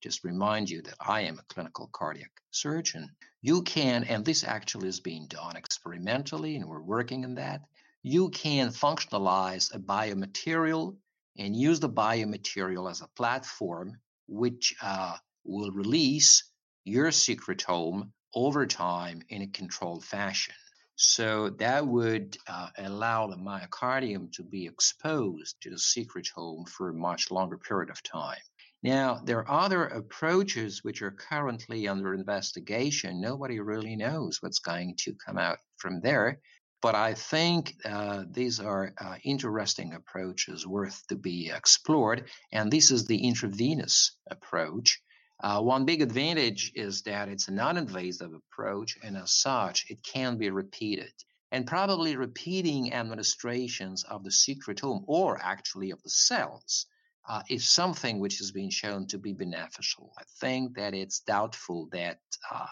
just 0.00 0.24
remind 0.24 0.70
you 0.70 0.82
that 0.82 0.94
I 1.00 1.22
am 1.22 1.38
a 1.38 1.54
clinical 1.54 1.88
cardiac 1.92 2.30
surgeon, 2.50 3.10
you 3.42 3.62
can, 3.62 4.04
and 4.04 4.24
this 4.24 4.44
actually 4.44 4.88
is 4.88 5.00
being 5.00 5.26
done 5.26 5.56
experimentally, 5.56 6.56
and 6.56 6.66
we're 6.66 6.82
working 6.82 7.24
on 7.24 7.34
that, 7.34 7.62
you 8.02 8.30
can 8.30 8.68
functionalize 8.68 9.74
a 9.74 9.78
biomaterial 9.78 10.96
and 11.38 11.54
use 11.54 11.80
the 11.80 11.88
biomaterial 11.88 12.90
as 12.90 13.00
a 13.00 13.08
platform 13.08 13.96
which 14.26 14.74
uh, 14.82 15.16
will 15.44 15.70
release 15.70 16.44
your 16.84 17.08
secretome 17.08 18.10
over 18.34 18.66
time 18.66 19.22
in 19.28 19.42
a 19.42 19.46
controlled 19.48 20.04
fashion. 20.04 20.54
So 20.96 21.50
that 21.58 21.86
would 21.86 22.36
uh, 22.46 22.68
allow 22.76 23.26
the 23.26 23.36
myocardium 23.36 24.30
to 24.32 24.42
be 24.42 24.66
exposed 24.66 25.56
to 25.62 25.70
the 25.70 25.76
secretome 25.76 26.68
for 26.68 26.90
a 26.90 26.94
much 26.94 27.30
longer 27.30 27.56
period 27.56 27.90
of 27.90 28.02
time. 28.02 28.36
Now, 28.82 29.20
there 29.22 29.40
are 29.40 29.64
other 29.64 29.84
approaches 29.84 30.82
which 30.82 31.02
are 31.02 31.10
currently 31.10 31.86
under 31.86 32.14
investigation. 32.14 33.20
Nobody 33.20 33.60
really 33.60 33.94
knows 33.94 34.40
what's 34.40 34.58
going 34.58 34.96
to 35.00 35.14
come 35.14 35.36
out 35.36 35.58
from 35.76 36.00
there. 36.00 36.40
But 36.80 36.94
I 36.94 37.12
think 37.12 37.76
uh, 37.84 38.24
these 38.30 38.58
are 38.58 38.94
uh, 38.98 39.16
interesting 39.22 39.92
approaches 39.92 40.66
worth 40.66 41.06
to 41.08 41.16
be 41.16 41.50
explored. 41.50 42.30
And 42.52 42.72
this 42.72 42.90
is 42.90 43.06
the 43.06 43.22
intravenous 43.22 44.16
approach. 44.30 45.02
Uh, 45.42 45.60
one 45.60 45.84
big 45.84 46.00
advantage 46.00 46.72
is 46.74 47.02
that 47.02 47.28
it's 47.28 47.48
a 47.48 47.52
non 47.52 47.76
invasive 47.76 48.32
approach, 48.32 48.96
and 49.02 49.14
as 49.14 49.32
such, 49.32 49.90
it 49.90 50.02
can 50.02 50.38
be 50.38 50.48
repeated. 50.48 51.12
And 51.52 51.66
probably 51.66 52.16
repeating 52.16 52.94
administrations 52.94 54.04
of 54.04 54.24
the 54.24 54.30
secretome 54.30 55.04
or 55.06 55.38
actually 55.38 55.90
of 55.90 56.02
the 56.02 56.10
cells 56.10 56.86
uh, 57.28 57.42
is 57.48 57.68
something 57.68 58.18
which 58.18 58.38
has 58.38 58.50
been 58.50 58.70
shown 58.70 59.06
to 59.08 59.18
be 59.18 59.32
beneficial. 59.32 60.12
I 60.18 60.22
think 60.40 60.76
that 60.76 60.94
it's 60.94 61.20
doubtful 61.20 61.88
that 61.92 62.20
uh, 62.50 62.66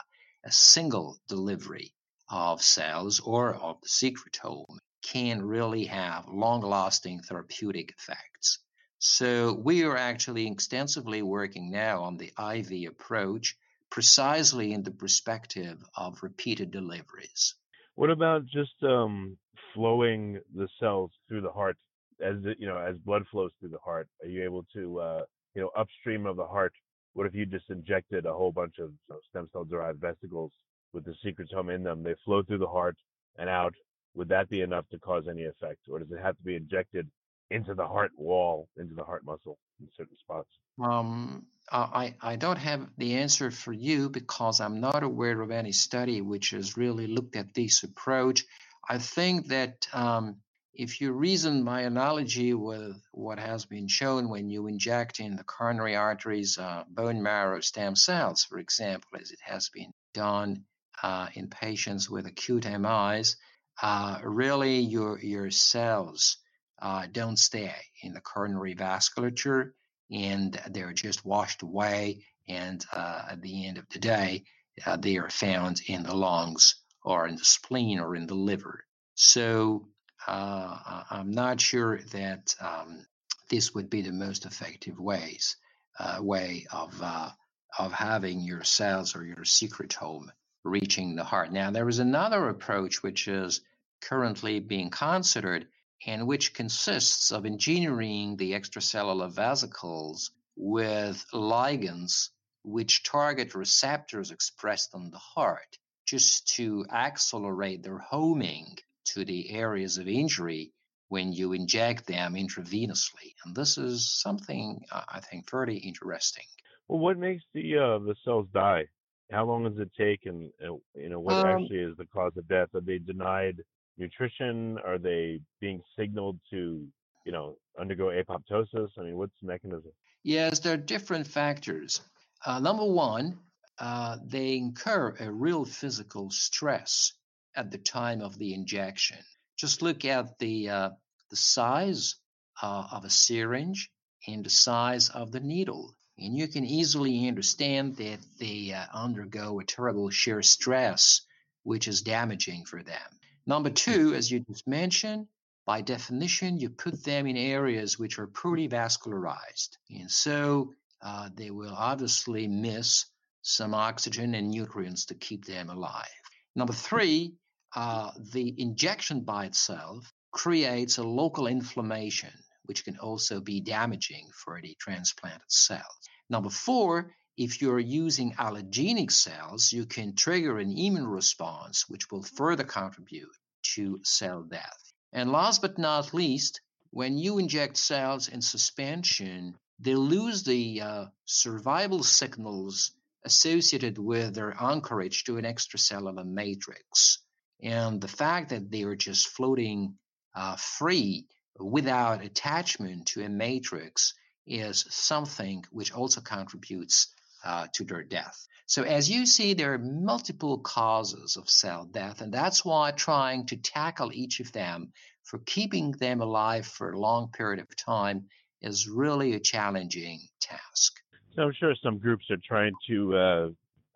a 0.45 0.52
single 0.52 1.19
delivery 1.28 1.93
of 2.31 2.62
cells 2.62 3.21
or 3.21 3.55
of 3.55 3.81
the 3.81 3.88
secretome 3.88 4.78
can 5.02 5.43
really 5.43 5.85
have 5.85 6.28
long 6.28 6.61
lasting 6.61 7.21
therapeutic 7.21 7.95
effects. 7.99 8.59
So 8.99 9.55
we 9.55 9.85
are 9.85 9.97
actually 9.97 10.47
extensively 10.47 11.23
working 11.23 11.71
now 11.71 12.02
on 12.02 12.17
the 12.17 12.33
IV 12.38 12.90
approach 12.90 13.57
precisely 13.90 14.73
in 14.73 14.83
the 14.83 14.90
perspective 14.90 15.83
of 15.97 16.23
repeated 16.23 16.71
deliveries. 16.71 17.55
What 17.95 18.11
about 18.11 18.45
just 18.47 18.83
um, 18.83 19.37
flowing 19.73 20.40
the 20.55 20.69
cells 20.81 21.11
through 21.28 21.43
the 21.43 21.52
heart 21.52 21.76
as 22.21 22.37
you 22.59 22.67
know 22.67 22.79
as 22.79 22.97
blood 22.99 23.25
flows 23.31 23.51
through 23.59 23.69
the 23.69 23.79
heart 23.79 24.09
are 24.23 24.29
you 24.29 24.45
able 24.45 24.65
to 24.75 24.99
uh, 25.01 25.23
you 25.55 25.63
know 25.63 25.71
upstream 25.77 26.27
of 26.27 26.37
the 26.37 26.47
heart 26.47 26.73
what 27.15 27.27
if 27.27 27.35
you 27.35 27.47
just 27.47 27.71
injected 27.71 28.27
a 28.27 28.33
whole 28.33 28.53
bunch 28.53 28.75
of 28.79 28.91
you 28.91 29.15
know, 29.15 29.19
stem 29.31 29.49
cell 29.53 29.65
derived 29.65 30.01
vesicles 30.01 30.53
with 30.93 31.05
the 31.05 31.15
secretome 31.25 31.75
in 31.75 31.83
them 31.83 32.03
they 32.03 32.15
flow 32.25 32.43
through 32.43 32.59
the 32.59 32.67
heart 32.67 32.97
and 33.39 33.49
out 33.49 33.75
would 34.15 34.29
that 34.29 34.49
be 34.49 34.63
enough 34.63 34.89
to 34.91 34.99
cause 34.99 35.25
any 35.29 35.45
effect 35.45 35.81
or 35.91 35.99
does 35.99 36.11
it 36.11 36.23
have 36.23 36.37
to 36.37 36.43
be 36.43 36.57
injected 36.57 37.09
into 37.51 37.75
the 37.75 37.87
heart 37.87 38.11
wall 38.17 38.69
into 38.77 38.95
the 38.95 39.05
heart 39.05 39.25
muscle 39.25 39.59
in 39.81 39.89
certain 39.97 40.17
spots 40.19 40.49
um, 40.81 41.47
I, 41.71 42.15
I 42.21 42.37
don't 42.37 42.59
have 42.59 42.89
the 42.97 43.17
answer 43.17 43.51
for 43.51 43.73
you 43.73 44.09
because 44.09 44.61
I'm 44.61 44.81
not 44.81 45.03
aware 45.03 45.41
of 45.41 45.51
any 45.51 45.73
study 45.73 46.21
which 46.21 46.51
has 46.51 46.77
really 46.77 47.07
looked 47.07 47.37
at 47.37 47.53
this 47.53 47.83
approach. 47.83 48.45
I 48.89 48.99
think 48.99 49.49
that 49.49 49.87
um, 49.93 50.37
if 50.78 51.00
you 51.00 51.11
reason 51.11 51.64
my 51.64 51.80
analogy 51.80 52.54
with 52.54 53.02
what 53.11 53.40
has 53.40 53.66
been 53.66 53.88
shown 53.88 54.28
when 54.28 54.49
you 54.49 54.68
inject 54.68 55.18
in 55.18 55.35
the 55.35 55.42
coronary 55.42 55.97
arteries 55.97 56.56
uh, 56.56 56.85
bone 56.88 57.20
marrow 57.20 57.61
stem 57.61 57.97
cells, 57.97 58.44
for 58.44 58.61
example, 58.61 59.11
as 59.20 59.32
it 59.32 59.40
has 59.42 59.70
been 59.70 59.92
done 60.14 60.62
uh, 61.02 61.26
in 61.35 61.49
patients 61.49 62.08
with 62.08 62.26
acute 62.26 62.64
MIs, 62.64 63.37
uh, 63.82 64.20
really 64.23 64.78
your 64.78 65.18
your 65.18 65.50
cells 65.50 66.37
uh, 66.80 67.08
don't 67.11 67.40
stay 67.40 67.75
in 68.04 68.12
the 68.12 68.20
coronary 68.20 68.76
vasculature 68.76 69.73
and 70.12 70.61
they're 70.70 70.92
just 70.92 71.25
washed 71.25 71.62
away. 71.62 72.25
And 72.47 72.85
uh, 72.92 73.23
at 73.32 73.42
the 73.42 73.66
end 73.66 73.78
of 73.78 73.88
the 73.90 73.99
day, 73.99 74.44
uh, 74.87 74.97
they 74.97 75.16
are 75.16 75.28
found 75.28 75.80
in 75.88 76.04
the 76.04 76.14
lungs 76.14 76.76
or 77.02 77.26
in 77.26 77.35
the 77.35 77.44
spleen 77.44 77.99
or 77.99 78.14
in 78.14 78.28
the 78.28 78.37
liver. 78.37 78.85
So 79.16 79.88
uh, 80.27 81.05
I'm 81.11 81.31
not 81.31 81.61
sure 81.61 81.99
that 82.13 82.55
um, 82.61 83.07
this 83.49 83.75
would 83.75 83.89
be 83.89 84.03
the 84.03 84.13
most 84.13 84.47
effective 84.47 84.99
ways 84.99 85.57
uh, 85.99 86.19
way 86.21 86.67
of 86.73 87.01
uh, 87.03 87.31
of 87.79 87.93
having 87.93 88.41
your 88.41 88.65
cells 88.65 89.15
or 89.15 89.25
your 89.25 89.45
secretome 89.45 90.29
reaching 90.65 91.15
the 91.15 91.25
heart. 91.25 91.53
Now 91.53 91.71
there 91.71 91.89
is 91.89 91.99
another 91.99 92.49
approach 92.49 93.03
which 93.03 93.29
is 93.29 93.61
currently 94.01 94.61
being 94.61 94.91
considered 94.91 95.67
and 96.07 96.27
which 96.27 96.55
consists 96.55 97.33
of 97.33 97.47
engineering 97.47 98.37
the 98.37 98.53
extracellular 98.53 99.31
vesicles 99.31 100.31
with 100.57 101.25
ligands 101.33 102.31
which 102.63 103.03
target 103.03 103.55
receptors 103.55 104.31
expressed 104.31 104.95
on 104.95 105.11
the 105.11 105.19
heart 105.19 105.79
just 106.07 106.49
to 106.57 106.85
accelerate 106.91 107.83
their 107.83 107.99
homing 107.99 108.77
to 109.15 109.25
the 109.25 109.50
areas 109.50 109.99
of 109.99 110.09
injury 110.09 110.73
when 111.09 111.33
you 111.33 111.53
inject 111.53 112.07
them 112.07 112.35
intravenously. 112.35 113.35
And 113.45 113.55
this 113.55 113.79
is 113.79 114.12
something 114.21 114.81
uh, 114.93 115.03
I 115.09 115.21
think 115.21 115.50
very 115.50 115.77
interesting. 115.77 116.45
Well, 116.88 116.99
what 116.99 117.19
makes 117.19 117.43
the 117.55 117.77
uh, 117.77 117.99
the 117.99 118.15
cells 118.25 118.47
die? 118.53 118.85
How 119.31 119.45
long 119.45 119.65
does 119.65 119.79
it 119.79 119.91
take, 119.99 120.25
and 120.25 120.50
uh, 120.62 120.75
you 120.95 121.09
know 121.09 121.21
what 121.21 121.35
um, 121.35 121.47
actually 121.47 121.81
is 121.81 121.97
the 121.97 122.07
cause 122.07 122.33
of 122.37 122.49
death? 122.49 122.69
Are 122.75 122.81
they 122.81 122.99
denied 122.99 123.62
nutrition? 123.99 124.79
Are 124.85 124.99
they 124.99 125.41
being 125.61 125.83
signaled 125.99 126.38
to 126.50 126.87
you 127.27 127.33
know 127.33 127.57
undergo 127.79 128.07
apoptosis? 128.07 128.88
I 128.99 129.03
mean, 129.03 129.17
what's 129.17 129.35
the 129.41 129.49
mechanism? 129.49 129.93
Yes, 130.23 130.61
there 130.61 130.75
are 130.75 130.79
different 130.79 131.27
factors. 131.27 132.00
Uh, 132.45 132.59
number 132.59 132.85
one, 132.85 133.38
uh, 133.79 134.17
they 134.25 134.57
incur 134.57 135.15
a 135.21 135.31
real 135.31 135.65
physical 135.65 136.31
stress 136.31 137.12
at 137.59 137.71
the 137.73 137.79
time 137.79 138.21
of 138.21 138.38
the 138.38 138.55
injection. 138.55 139.19
Just 139.57 139.83
look 139.83 140.05
at 140.05 140.38
the 140.38 140.69
uh, 140.69 140.91
the 141.31 141.37
size 141.37 142.15
uh, 142.62 142.87
of 142.93 143.05
a 143.05 143.11
syringe 143.11 143.91
and 144.27 144.45
the 144.45 144.50
size 144.50 145.11
of 145.11 145.33
the 145.33 145.41
needle, 145.41 145.95
and 146.17 146.37
you 146.38 146.47
can 146.49 146.65
easily 146.65 147.27
understand 147.27 147.97
that 147.97 148.21
they 148.38 148.73
uh, 148.73 148.85
undergo 148.95 149.59
a 149.59 149.65
terrible 149.65 150.11
shear 150.11 150.43
stress, 150.43 151.23
which 151.65 151.88
is 151.88 152.03
damaging 152.03 152.65
for 152.65 152.83
them. 152.83 153.11
Number 153.47 153.71
two, 153.71 154.15
as 154.15 154.31
you 154.31 154.41
just 154.41 154.69
mentioned, 154.69 155.27
by 155.67 155.81
definition, 155.83 156.61
you 156.61 156.71
put 156.71 157.03
them 157.03 157.27
in 157.27 157.37
areas 157.37 157.99
which 157.99 158.19
are 158.19 158.27
pretty 158.27 158.69
vascularized. 158.69 159.77
And 159.91 160.11
so 160.11 160.75
uh, 161.03 161.29
they 161.35 161.50
will 161.50 161.75
obviously 161.75 162.47
miss 162.47 163.07
some 163.43 163.75
oxygen 163.75 164.35
and 164.35 164.50
nutrients 164.50 165.07
to 165.07 165.15
keep 165.15 165.45
them 165.45 165.71
alive. 165.71 166.23
Number 166.55 166.73
three, 166.73 167.35
uh, 167.75 168.11
the 168.33 168.55
injection 168.59 169.21
by 169.21 169.47
itself 169.47 170.13
creates 170.33 170.99
a 170.99 171.03
local 171.03 171.47
inflammation, 171.47 172.33
which 172.65 172.85
can 172.85 172.99
also 172.99 173.41
be 173.41 173.61
damaging 173.61 174.27
for 174.33 174.61
the 174.61 174.75
transplanted 174.81 175.41
cells. 175.49 176.09
Number 176.31 176.51
four, 176.51 177.15
if 177.37 177.63
you're 177.63 177.79
using 177.79 178.33
allogenic 178.35 179.11
cells, 179.13 179.73
you 179.73 179.87
can 179.87 180.15
trigger 180.15 180.59
an 180.59 180.71
immune 180.71 181.07
response, 181.07 181.89
which 181.89 182.11
will 182.11 182.23
further 182.23 182.65
contribute 182.65 183.31
to 183.75 184.01
cell 184.03 184.43
death. 184.43 184.93
And 185.13 185.31
last 185.31 185.63
but 185.63 185.79
not 185.79 186.13
least, 186.13 186.61
when 186.91 187.17
you 187.17 187.39
inject 187.39 187.77
cells 187.77 188.29
in 188.29 188.43
suspension, 188.43 189.55
they 189.79 189.95
lose 189.95 190.43
the 190.43 190.81
uh, 190.81 191.07
survival 191.27 192.03
signals 192.03 192.93
associated 193.25 193.99
with 193.99 194.35
their 194.35 194.57
anchorage 194.61 195.25
to 195.25 195.37
an 195.37 195.45
extracellular 195.45 196.27
matrix. 196.27 197.19
And 197.61 198.00
the 198.00 198.09
fact 198.09 198.50
that 198.50 198.71
they 198.71 198.85
are 198.85 198.97
just 198.97 199.29
floating 199.29 199.95
uh, 200.35 200.57
free 200.57 201.27
without 201.59 202.25
attachment 202.25 203.07
to 203.07 203.25
a 203.25 203.29
matrix 203.29 204.15
is 204.47 204.87
something 204.88 205.65
which 205.71 205.93
also 205.93 206.21
contributes 206.21 207.12
uh, 207.45 207.67
to 207.75 207.85
their 207.85 208.03
death. 208.03 208.47
So, 208.67 208.83
as 208.83 209.11
you 209.11 209.27
see, 209.27 209.55
there 209.55 209.75
are 209.75 209.79
multiple 209.79 210.59
causes 210.59 211.37
of 211.37 211.49
cell 211.49 211.87
death, 211.87 212.21
and 212.21 212.33
that's 212.33 212.65
why 212.65 212.91
trying 212.91 213.47
to 213.47 213.57
tackle 213.57 214.12
each 214.12 214.41
of 214.41 214.53
them 214.53 214.93
for 215.25 215.38
keeping 215.38 215.93
them 215.93 216.21
alive 216.21 216.67
for 216.67 216.93
a 216.93 216.99
long 216.99 217.31
period 217.31 217.61
of 217.61 217.77
time 217.77 218.27
is 218.61 218.88
really 218.88 219.35
a 219.35 219.41
challenging 219.41 220.21
task. 220.41 221.00
So, 221.35 221.43
I'm 221.43 221.53
sure 221.59 221.75
some 221.83 221.99
groups 221.99 222.25
are 222.31 222.38
trying 222.47 222.73
to, 222.88 223.17
uh, 223.17 223.49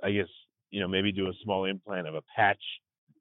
I 0.02 0.12
guess, 0.12 0.28
you 0.70 0.80
know, 0.80 0.88
maybe 0.88 1.12
do 1.12 1.28
a 1.28 1.32
small 1.44 1.66
implant 1.66 2.08
of 2.08 2.14
a 2.14 2.22
patch 2.34 2.62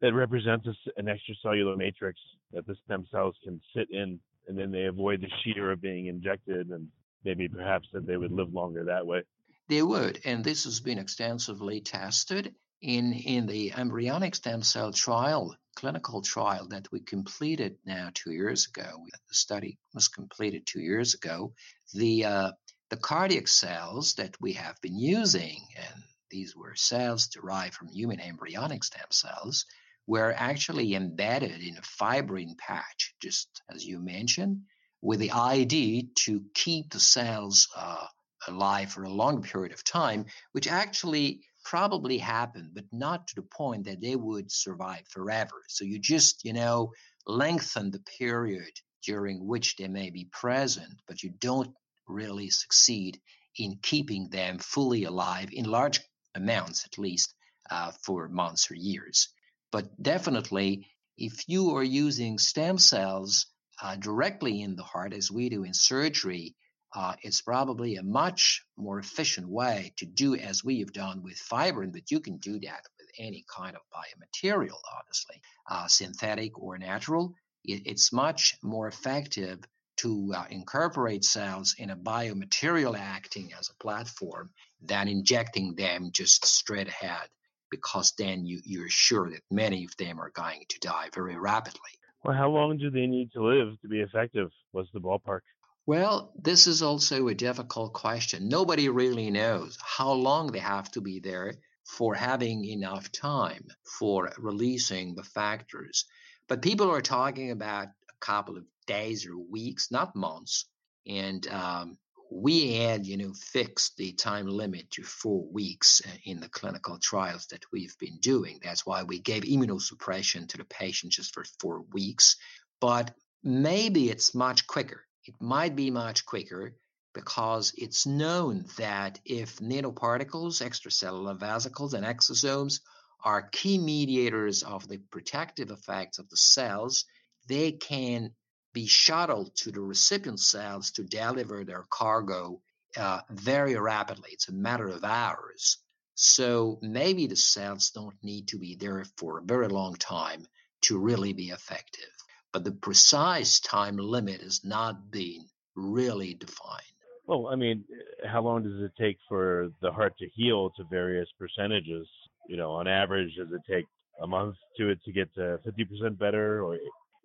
that 0.01 0.13
represents 0.13 0.67
an 0.97 1.05
extracellular 1.05 1.77
matrix 1.77 2.19
that 2.51 2.65
the 2.65 2.75
stem 2.85 3.05
cells 3.11 3.35
can 3.43 3.61
sit 3.75 3.87
in, 3.91 4.19
and 4.47 4.57
then 4.57 4.71
they 4.71 4.85
avoid 4.85 5.21
the 5.21 5.29
shear 5.43 5.71
of 5.71 5.81
being 5.81 6.07
injected, 6.07 6.69
and 6.69 6.87
maybe 7.23 7.47
perhaps 7.47 7.87
that 7.93 8.07
they 8.07 8.17
would 8.17 8.31
live 8.31 8.53
longer 8.53 8.83
that 8.83 9.05
way. 9.05 9.21
They 9.69 9.83
would, 9.83 10.19
and 10.25 10.43
this 10.43 10.65
has 10.65 10.79
been 10.79 10.97
extensively 10.97 11.81
tested 11.81 12.55
in, 12.81 13.13
in 13.13 13.45
the 13.45 13.71
embryonic 13.73 14.35
stem 14.35 14.63
cell 14.63 14.91
trial, 14.91 15.55
clinical 15.75 16.21
trial 16.21 16.67
that 16.69 16.91
we 16.91 16.99
completed 16.99 17.77
now 17.85 18.09
two 18.13 18.31
years 18.31 18.67
ago. 18.67 19.05
The 19.29 19.35
study 19.35 19.77
was 19.93 20.07
completed 20.07 20.65
two 20.65 20.81
years 20.81 21.13
ago. 21.13 21.53
The, 21.93 22.25
uh, 22.25 22.51
the 22.89 22.97
cardiac 22.97 23.47
cells 23.47 24.15
that 24.15 24.35
we 24.41 24.53
have 24.53 24.81
been 24.81 24.97
using, 24.97 25.61
and 25.77 26.03
these 26.31 26.55
were 26.55 26.75
cells 26.75 27.27
derived 27.27 27.75
from 27.75 27.87
human 27.89 28.19
embryonic 28.19 28.83
stem 28.83 29.07
cells, 29.11 29.65
were 30.07 30.33
actually 30.35 30.95
embedded 30.95 31.61
in 31.61 31.77
a 31.77 31.81
fibrin 31.81 32.55
patch, 32.57 33.15
just 33.21 33.47
as 33.73 33.85
you 33.85 33.99
mentioned, 33.99 34.61
with 35.01 35.19
the 35.19 35.31
idea 35.31 36.03
to 36.15 36.43
keep 36.53 36.91
the 36.91 36.99
cells 36.99 37.67
uh, 37.75 38.05
alive 38.47 38.91
for 38.91 39.03
a 39.03 39.09
long 39.09 39.41
period 39.41 39.73
of 39.73 39.83
time, 39.83 40.25
which 40.51 40.67
actually 40.67 41.41
probably 41.63 42.17
happened, 42.17 42.71
but 42.73 42.85
not 42.91 43.27
to 43.27 43.35
the 43.35 43.41
point 43.43 43.85
that 43.85 44.01
they 44.01 44.15
would 44.15 44.51
survive 44.51 45.03
forever. 45.09 45.61
So 45.67 45.85
you 45.85 45.99
just, 45.99 46.43
you 46.43 46.53
know, 46.53 46.91
lengthen 47.27 47.91
the 47.91 48.03
period 48.17 48.73
during 49.05 49.45
which 49.45 49.75
they 49.75 49.87
may 49.87 50.09
be 50.09 50.27
present, 50.31 50.93
but 51.07 51.21
you 51.23 51.31
don't 51.39 51.73
really 52.07 52.49
succeed 52.49 53.19
in 53.57 53.77
keeping 53.81 54.29
them 54.29 54.57
fully 54.59 55.03
alive 55.03 55.49
in 55.51 55.65
large 55.65 55.99
amounts, 56.35 56.85
at 56.85 56.97
least 56.97 57.33
uh, 57.69 57.91
for 58.03 58.27
months 58.27 58.71
or 58.71 58.75
years. 58.75 59.29
But 59.71 60.01
definitely, 60.01 60.87
if 61.17 61.47
you 61.47 61.75
are 61.77 61.83
using 61.83 62.37
stem 62.37 62.77
cells 62.77 63.47
uh, 63.81 63.95
directly 63.95 64.61
in 64.61 64.75
the 64.75 64.83
heart, 64.83 65.13
as 65.13 65.31
we 65.31 65.49
do 65.49 65.63
in 65.63 65.73
surgery, 65.73 66.55
uh, 66.93 67.15
it's 67.21 67.41
probably 67.41 67.95
a 67.95 68.03
much 68.03 68.65
more 68.75 68.99
efficient 68.99 69.47
way 69.47 69.93
to 69.97 70.05
do 70.05 70.35
as 70.35 70.63
we 70.63 70.79
have 70.79 70.91
done 70.91 71.23
with 71.23 71.37
fibrin, 71.37 71.91
but 71.91 72.11
you 72.11 72.19
can 72.19 72.37
do 72.37 72.59
that 72.59 72.81
with 72.99 73.09
any 73.17 73.45
kind 73.47 73.75
of 73.75 73.81
biomaterial, 73.93 74.79
honestly, 74.99 75.41
uh, 75.69 75.87
synthetic 75.87 76.59
or 76.59 76.77
natural. 76.77 77.33
It, 77.63 77.83
it's 77.85 78.11
much 78.11 78.57
more 78.61 78.87
effective 78.87 79.59
to 79.97 80.33
uh, 80.35 80.45
incorporate 80.49 81.23
cells 81.23 81.75
in 81.77 81.91
a 81.91 81.95
biomaterial 81.95 82.97
acting 82.97 83.53
as 83.57 83.69
a 83.69 83.83
platform 83.83 84.49
than 84.81 85.07
injecting 85.07 85.75
them 85.75 86.09
just 86.11 86.45
straight 86.45 86.87
ahead, 86.87 87.29
because 87.71 88.13
then 88.17 88.45
you, 88.45 88.59
you're 88.63 88.89
sure 88.89 89.31
that 89.31 89.41
many 89.49 89.85
of 89.85 89.97
them 89.97 90.19
are 90.19 90.29
going 90.29 90.63
to 90.69 90.79
die 90.79 91.09
very 91.13 91.37
rapidly. 91.37 91.91
Well, 92.23 92.37
how 92.37 92.49
long 92.49 92.77
do 92.77 92.91
they 92.91 93.07
need 93.07 93.31
to 93.31 93.43
live 93.43 93.81
to 93.81 93.87
be 93.87 94.01
effective? 94.01 94.49
What's 94.71 94.91
the 94.91 94.99
ballpark? 94.99 95.39
Well, 95.87 96.31
this 96.39 96.67
is 96.67 96.83
also 96.83 97.27
a 97.27 97.33
difficult 97.33 97.93
question. 97.93 98.47
Nobody 98.47 98.89
really 98.89 99.31
knows 99.31 99.77
how 99.81 100.11
long 100.11 100.51
they 100.51 100.59
have 100.59 100.91
to 100.91 101.01
be 101.01 101.19
there 101.19 101.55
for 101.85 102.13
having 102.13 102.63
enough 102.65 103.11
time 103.11 103.65
for 103.99 104.31
releasing 104.37 105.15
the 105.15 105.23
factors. 105.23 106.05
But 106.47 106.61
people 106.61 106.91
are 106.91 107.01
talking 107.01 107.51
about 107.51 107.87
a 107.87 108.25
couple 108.25 108.57
of 108.57 108.65
days 108.85 109.25
or 109.25 109.37
weeks, 109.37 109.89
not 109.89 110.15
months. 110.15 110.65
And 111.07 111.45
um, 111.47 111.97
we 112.31 112.75
had, 112.75 113.05
you 113.05 113.17
know, 113.17 113.33
fixed 113.33 113.97
the 113.97 114.13
time 114.13 114.47
limit 114.47 114.89
to 114.91 115.03
four 115.03 115.45
weeks 115.51 116.01
uh, 116.05 116.17
in 116.23 116.39
the 116.39 116.49
clinical 116.49 116.97
trials 116.97 117.47
that 117.47 117.65
we've 117.71 117.97
been 117.99 118.17
doing. 118.19 118.59
That's 118.63 118.85
why 118.85 119.03
we 119.03 119.19
gave 119.19 119.43
immunosuppression 119.43 120.47
to 120.49 120.57
the 120.57 120.65
patient 120.65 121.11
just 121.13 121.33
for 121.33 121.43
four 121.59 121.83
weeks. 121.91 122.37
But 122.79 123.13
maybe 123.43 124.09
it's 124.09 124.33
much 124.33 124.65
quicker 124.65 125.05
it 125.25 125.35
might 125.39 125.75
be 125.75 125.91
much 125.91 126.25
quicker 126.25 126.75
because 127.13 127.73
it's 127.77 128.05
known 128.05 128.65
that 128.77 129.19
if 129.25 129.57
nanoparticles, 129.57 130.61
extracellular 130.61 131.37
vesicles, 131.37 131.93
and 131.93 132.05
exosomes 132.05 132.79
are 133.23 133.49
key 133.49 133.77
mediators 133.77 134.63
of 134.63 134.87
the 134.87 134.97
protective 134.97 135.69
effects 135.69 136.17
of 136.17 136.29
the 136.29 136.37
cells, 136.37 137.05
they 137.47 137.71
can 137.71 138.33
be 138.73 138.87
shuttled 138.87 139.55
to 139.57 139.71
the 139.71 139.81
recipient 139.81 140.39
cells 140.39 140.91
to 140.91 141.03
deliver 141.03 141.63
their 141.63 141.85
cargo 141.89 142.61
uh, 142.97 143.21
very 143.29 143.75
rapidly. 143.75 144.29
It's 144.31 144.49
a 144.49 144.53
matter 144.53 144.87
of 144.87 145.03
hours. 145.03 145.77
So 146.15 146.79
maybe 146.81 147.27
the 147.27 147.35
cells 147.35 147.91
don't 147.91 148.21
need 148.23 148.49
to 148.49 148.59
be 148.59 148.75
there 148.75 149.05
for 149.17 149.39
a 149.39 149.43
very 149.43 149.67
long 149.67 149.95
time 149.95 150.45
to 150.81 150.97
really 150.97 151.33
be 151.33 151.49
effective 151.49 152.09
but 152.51 152.63
the 152.63 152.71
precise 152.71 153.59
time 153.59 153.97
limit 153.97 154.41
has 154.41 154.63
not 154.63 155.11
been 155.11 155.45
really 155.75 156.33
defined. 156.33 156.81
Well, 157.25 157.47
I 157.47 157.55
mean, 157.55 157.83
how 158.25 158.41
long 158.41 158.63
does 158.63 158.81
it 158.81 158.91
take 158.99 159.17
for 159.29 159.69
the 159.81 159.91
heart 159.91 160.17
to 160.19 160.27
heal 160.33 160.71
to 160.71 160.83
various 160.89 161.29
percentages? 161.39 162.07
You 162.49 162.57
know, 162.57 162.71
on 162.71 162.87
average, 162.87 163.35
does 163.37 163.51
it 163.51 163.61
take 163.71 163.85
a 164.21 164.27
month 164.27 164.55
to 164.77 164.89
it 164.89 164.99
to 165.05 165.11
get 165.11 165.33
to 165.35 165.59
50% 165.65 166.17
better, 166.17 166.63
or 166.63 166.77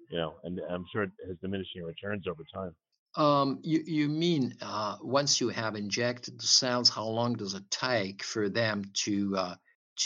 you 0.09 0.19
know, 0.19 0.35
and 0.45 0.61
I'm 0.71 0.85
sure 0.93 1.05
it 1.05 1.11
has 1.27 1.37
diminishing 1.39 1.83
returns 1.83 2.27
over 2.29 2.45
time. 2.53 2.75
Um, 3.17 3.61
you, 3.63 3.83
you 3.87 4.09
mean 4.09 4.55
uh, 4.61 4.97
once 5.01 5.41
you 5.41 5.49
have 5.49 5.75
injected 5.75 6.39
the 6.39 6.47
cells, 6.47 6.91
how 6.91 7.07
long 7.07 7.35
does 7.35 7.55
it 7.55 7.71
take 7.71 8.23
for 8.23 8.49
them 8.49 8.85
to 9.05 9.37
uh, 9.37 9.55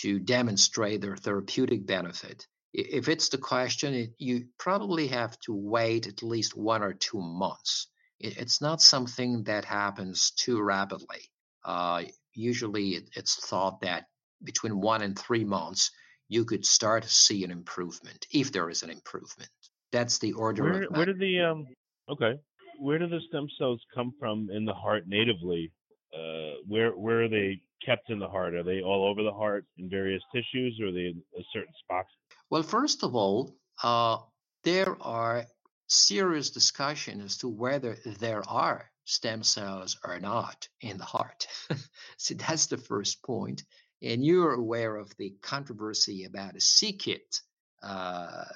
to 0.02 0.20
demonstrate 0.20 1.00
their 1.00 1.16
therapeutic 1.16 1.86
benefit? 1.86 2.46
if 2.72 3.08
it's 3.08 3.28
the 3.28 3.38
question, 3.38 3.94
it, 3.94 4.10
you 4.18 4.46
probably 4.58 5.08
have 5.08 5.38
to 5.40 5.54
wait 5.54 6.06
at 6.06 6.22
least 6.22 6.56
one 6.56 6.82
or 6.82 6.92
two 6.92 7.20
months. 7.20 7.88
It, 8.18 8.38
it's 8.38 8.60
not 8.60 8.80
something 8.80 9.44
that 9.44 9.64
happens 9.64 10.30
too 10.30 10.62
rapidly. 10.62 11.30
Uh, 11.64 12.04
usually, 12.32 12.90
it, 12.90 13.10
it's 13.16 13.46
thought 13.46 13.80
that 13.80 14.06
between 14.42 14.80
one 14.80 15.02
and 15.02 15.18
three 15.18 15.44
months, 15.44 15.90
you 16.28 16.44
could 16.44 16.64
start 16.64 17.02
to 17.02 17.08
see 17.08 17.42
an 17.44 17.50
improvement 17.50 18.26
if 18.32 18.52
there 18.52 18.70
is 18.70 18.82
an 18.82 18.90
improvement. 18.90 19.50
That's 19.92 20.18
the 20.18 20.32
order. 20.32 20.64
Where, 20.64 20.86
where 20.90 21.06
do 21.06 21.14
the 21.14 21.40
um? 21.40 21.66
Okay, 22.08 22.38
where 22.78 22.98
do 22.98 23.08
the 23.08 23.20
stem 23.28 23.46
cells 23.58 23.80
come 23.94 24.12
from 24.18 24.48
in 24.50 24.64
the 24.64 24.74
heart 24.74 25.04
natively? 25.06 25.72
Uh, 26.14 26.60
where 26.66 26.90
where 26.92 27.24
are 27.24 27.28
they 27.28 27.60
kept 27.84 28.10
in 28.10 28.18
the 28.18 28.28
heart? 28.28 28.54
Are 28.54 28.62
they 28.62 28.82
all 28.82 29.06
over 29.06 29.22
the 29.22 29.32
heart 29.32 29.64
in 29.78 29.88
various 29.88 30.22
tissues, 30.34 30.78
or 30.80 30.88
are 30.88 30.92
they 30.92 31.06
in 31.06 31.22
a 31.38 31.42
certain 31.52 31.74
spot? 31.84 32.06
Well, 32.50 32.62
first 32.62 33.02
of 33.02 33.14
all, 33.14 33.54
uh, 33.82 34.18
there 34.64 34.96
are 35.02 35.44
serious 35.88 36.50
discussion 36.50 37.20
as 37.20 37.38
to 37.38 37.48
whether 37.48 37.96
there 38.18 38.48
are 38.48 38.90
stem 39.04 39.42
cells 39.42 39.98
or 40.04 40.20
not 40.20 40.68
in 40.80 40.98
the 40.98 41.04
heart. 41.04 41.46
so 42.16 42.34
that's 42.34 42.66
the 42.66 42.78
first 42.78 43.22
point. 43.22 43.64
And 44.02 44.24
you're 44.24 44.54
aware 44.54 44.96
of 44.96 45.14
the 45.16 45.34
controversy 45.42 46.24
about 46.24 46.56
a 46.56 46.60
c-kit 46.60 47.40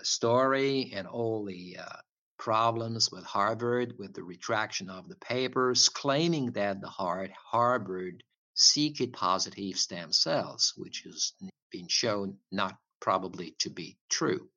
story 0.02 0.92
and 0.94 1.06
all 1.06 1.44
the 1.44 1.78
uh, 1.80 1.96
problems 2.38 3.10
with 3.10 3.24
Harvard 3.24 3.94
with 3.98 4.12
the 4.12 4.22
retraction 4.22 4.90
of 4.90 5.08
the 5.08 5.16
papers 5.16 5.88
claiming 5.88 6.52
that 6.52 6.80
the 6.80 6.88
heart 6.88 7.30
harbored 7.50 8.22
c-kit 8.54 9.12
positive 9.12 9.76
stem 9.76 10.12
cells, 10.12 10.74
which 10.76 11.02
has 11.04 11.32
been 11.70 11.88
shown 11.88 12.37
not 12.52 12.76
probably 13.00 13.54
to 13.58 13.70
be 13.70 13.96
true. 14.10 14.48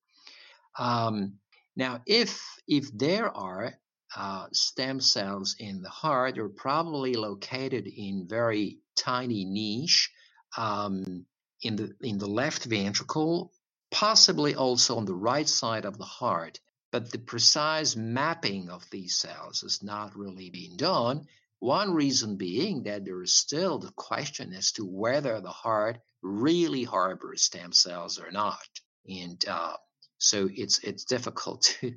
Um, 0.77 1.39
now, 1.75 2.01
if 2.06 2.41
if 2.67 2.91
there 2.97 3.36
are 3.36 3.73
uh, 4.15 4.47
stem 4.53 4.99
cells 4.99 5.56
in 5.60 5.82
the 5.82 5.89
heart, 5.89 6.36
they're 6.36 6.49
probably 6.49 7.13
located 7.13 7.88
in 7.88 8.27
very 8.27 8.80
tiny 8.95 9.45
niche 9.45 10.12
um, 10.58 11.25
in 11.62 11.75
the 11.75 11.93
in 12.01 12.17
the 12.17 12.27
left 12.27 12.65
ventricle, 12.65 13.51
possibly 13.91 14.56
also 14.56 14.97
on 14.97 15.06
the 15.06 15.15
right 15.15 15.47
side 15.47 15.86
of 15.86 15.97
the 15.97 16.06
heart. 16.06 16.60
But 16.91 17.12
the 17.12 17.19
precise 17.19 17.95
mapping 17.95 18.69
of 18.69 18.89
these 18.89 19.15
cells 19.15 19.62
has 19.62 19.84
not 19.84 20.15
really 20.15 20.50
been 20.50 20.78
done. 20.78 21.28
One 21.60 21.93
reason 21.93 22.38
being 22.38 22.84
that 22.84 23.04
there 23.04 23.21
is 23.21 23.34
still 23.34 23.80
the 23.80 23.91
question 23.91 24.54
as 24.54 24.71
to 24.73 24.86
whether 24.86 25.41
the 25.41 25.50
heart 25.50 26.00
really 26.21 26.84
harbors 26.84 27.43
stem 27.43 27.73
cells 27.73 28.19
or 28.19 28.32
not. 28.32 28.67
And 29.08 29.43
uh, 29.47 29.73
so 30.17 30.50
it's 30.52 30.80
it's 30.80 31.06
difficult 31.06 31.62
to 31.82 31.93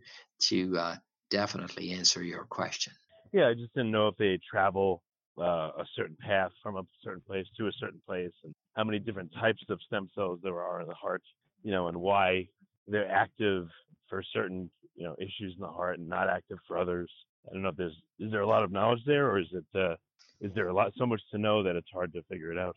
to 0.48 0.76
uh, 0.76 0.96
definitely 1.30 1.92
answer 1.92 2.22
your 2.22 2.44
question. 2.44 2.92
Yeah, 3.32 3.48
I 3.48 3.54
just 3.54 3.72
didn't 3.74 3.92
know 3.92 4.08
if 4.08 4.16
they 4.16 4.40
travel 4.50 5.02
uh, 5.38 5.70
a 5.78 5.84
certain 5.94 6.16
path 6.20 6.50
from 6.62 6.76
a 6.76 6.82
certain 7.02 7.22
place 7.26 7.46
to 7.56 7.68
a 7.68 7.72
certain 7.72 8.00
place, 8.06 8.32
and 8.44 8.54
how 8.74 8.84
many 8.84 8.98
different 8.98 9.32
types 9.34 9.62
of 9.68 9.80
stem 9.82 10.08
cells 10.14 10.40
there 10.42 10.60
are 10.60 10.80
in 10.80 10.88
the 10.88 10.94
heart, 10.94 11.22
you 11.62 11.70
know, 11.70 11.88
and 11.88 11.96
why 11.96 12.48
they're 12.86 13.10
active 13.10 13.68
for 14.08 14.22
certain 14.32 14.70
you 14.94 15.04
know 15.04 15.14
issues 15.18 15.54
in 15.56 15.60
the 15.60 15.68
heart 15.68 15.98
and 15.98 16.08
not 16.08 16.28
active 16.28 16.58
for 16.66 16.78
others. 16.78 17.10
I 17.48 17.52
don't 17.52 17.62
know 17.62 17.70
if 17.70 17.76
there's 17.76 17.96
is 18.18 18.30
there 18.30 18.42
a 18.42 18.48
lot 18.48 18.62
of 18.62 18.72
knowledge 18.72 19.00
there, 19.06 19.30
or 19.30 19.40
is 19.40 19.48
it 19.52 19.64
uh, 19.78 19.96
is 20.40 20.52
there 20.54 20.68
a 20.68 20.74
lot 20.74 20.92
so 20.96 21.06
much 21.06 21.20
to 21.32 21.38
know 21.38 21.62
that 21.62 21.76
it's 21.76 21.90
hard 21.92 22.12
to 22.14 22.22
figure 22.24 22.52
it 22.52 22.58
out? 22.58 22.76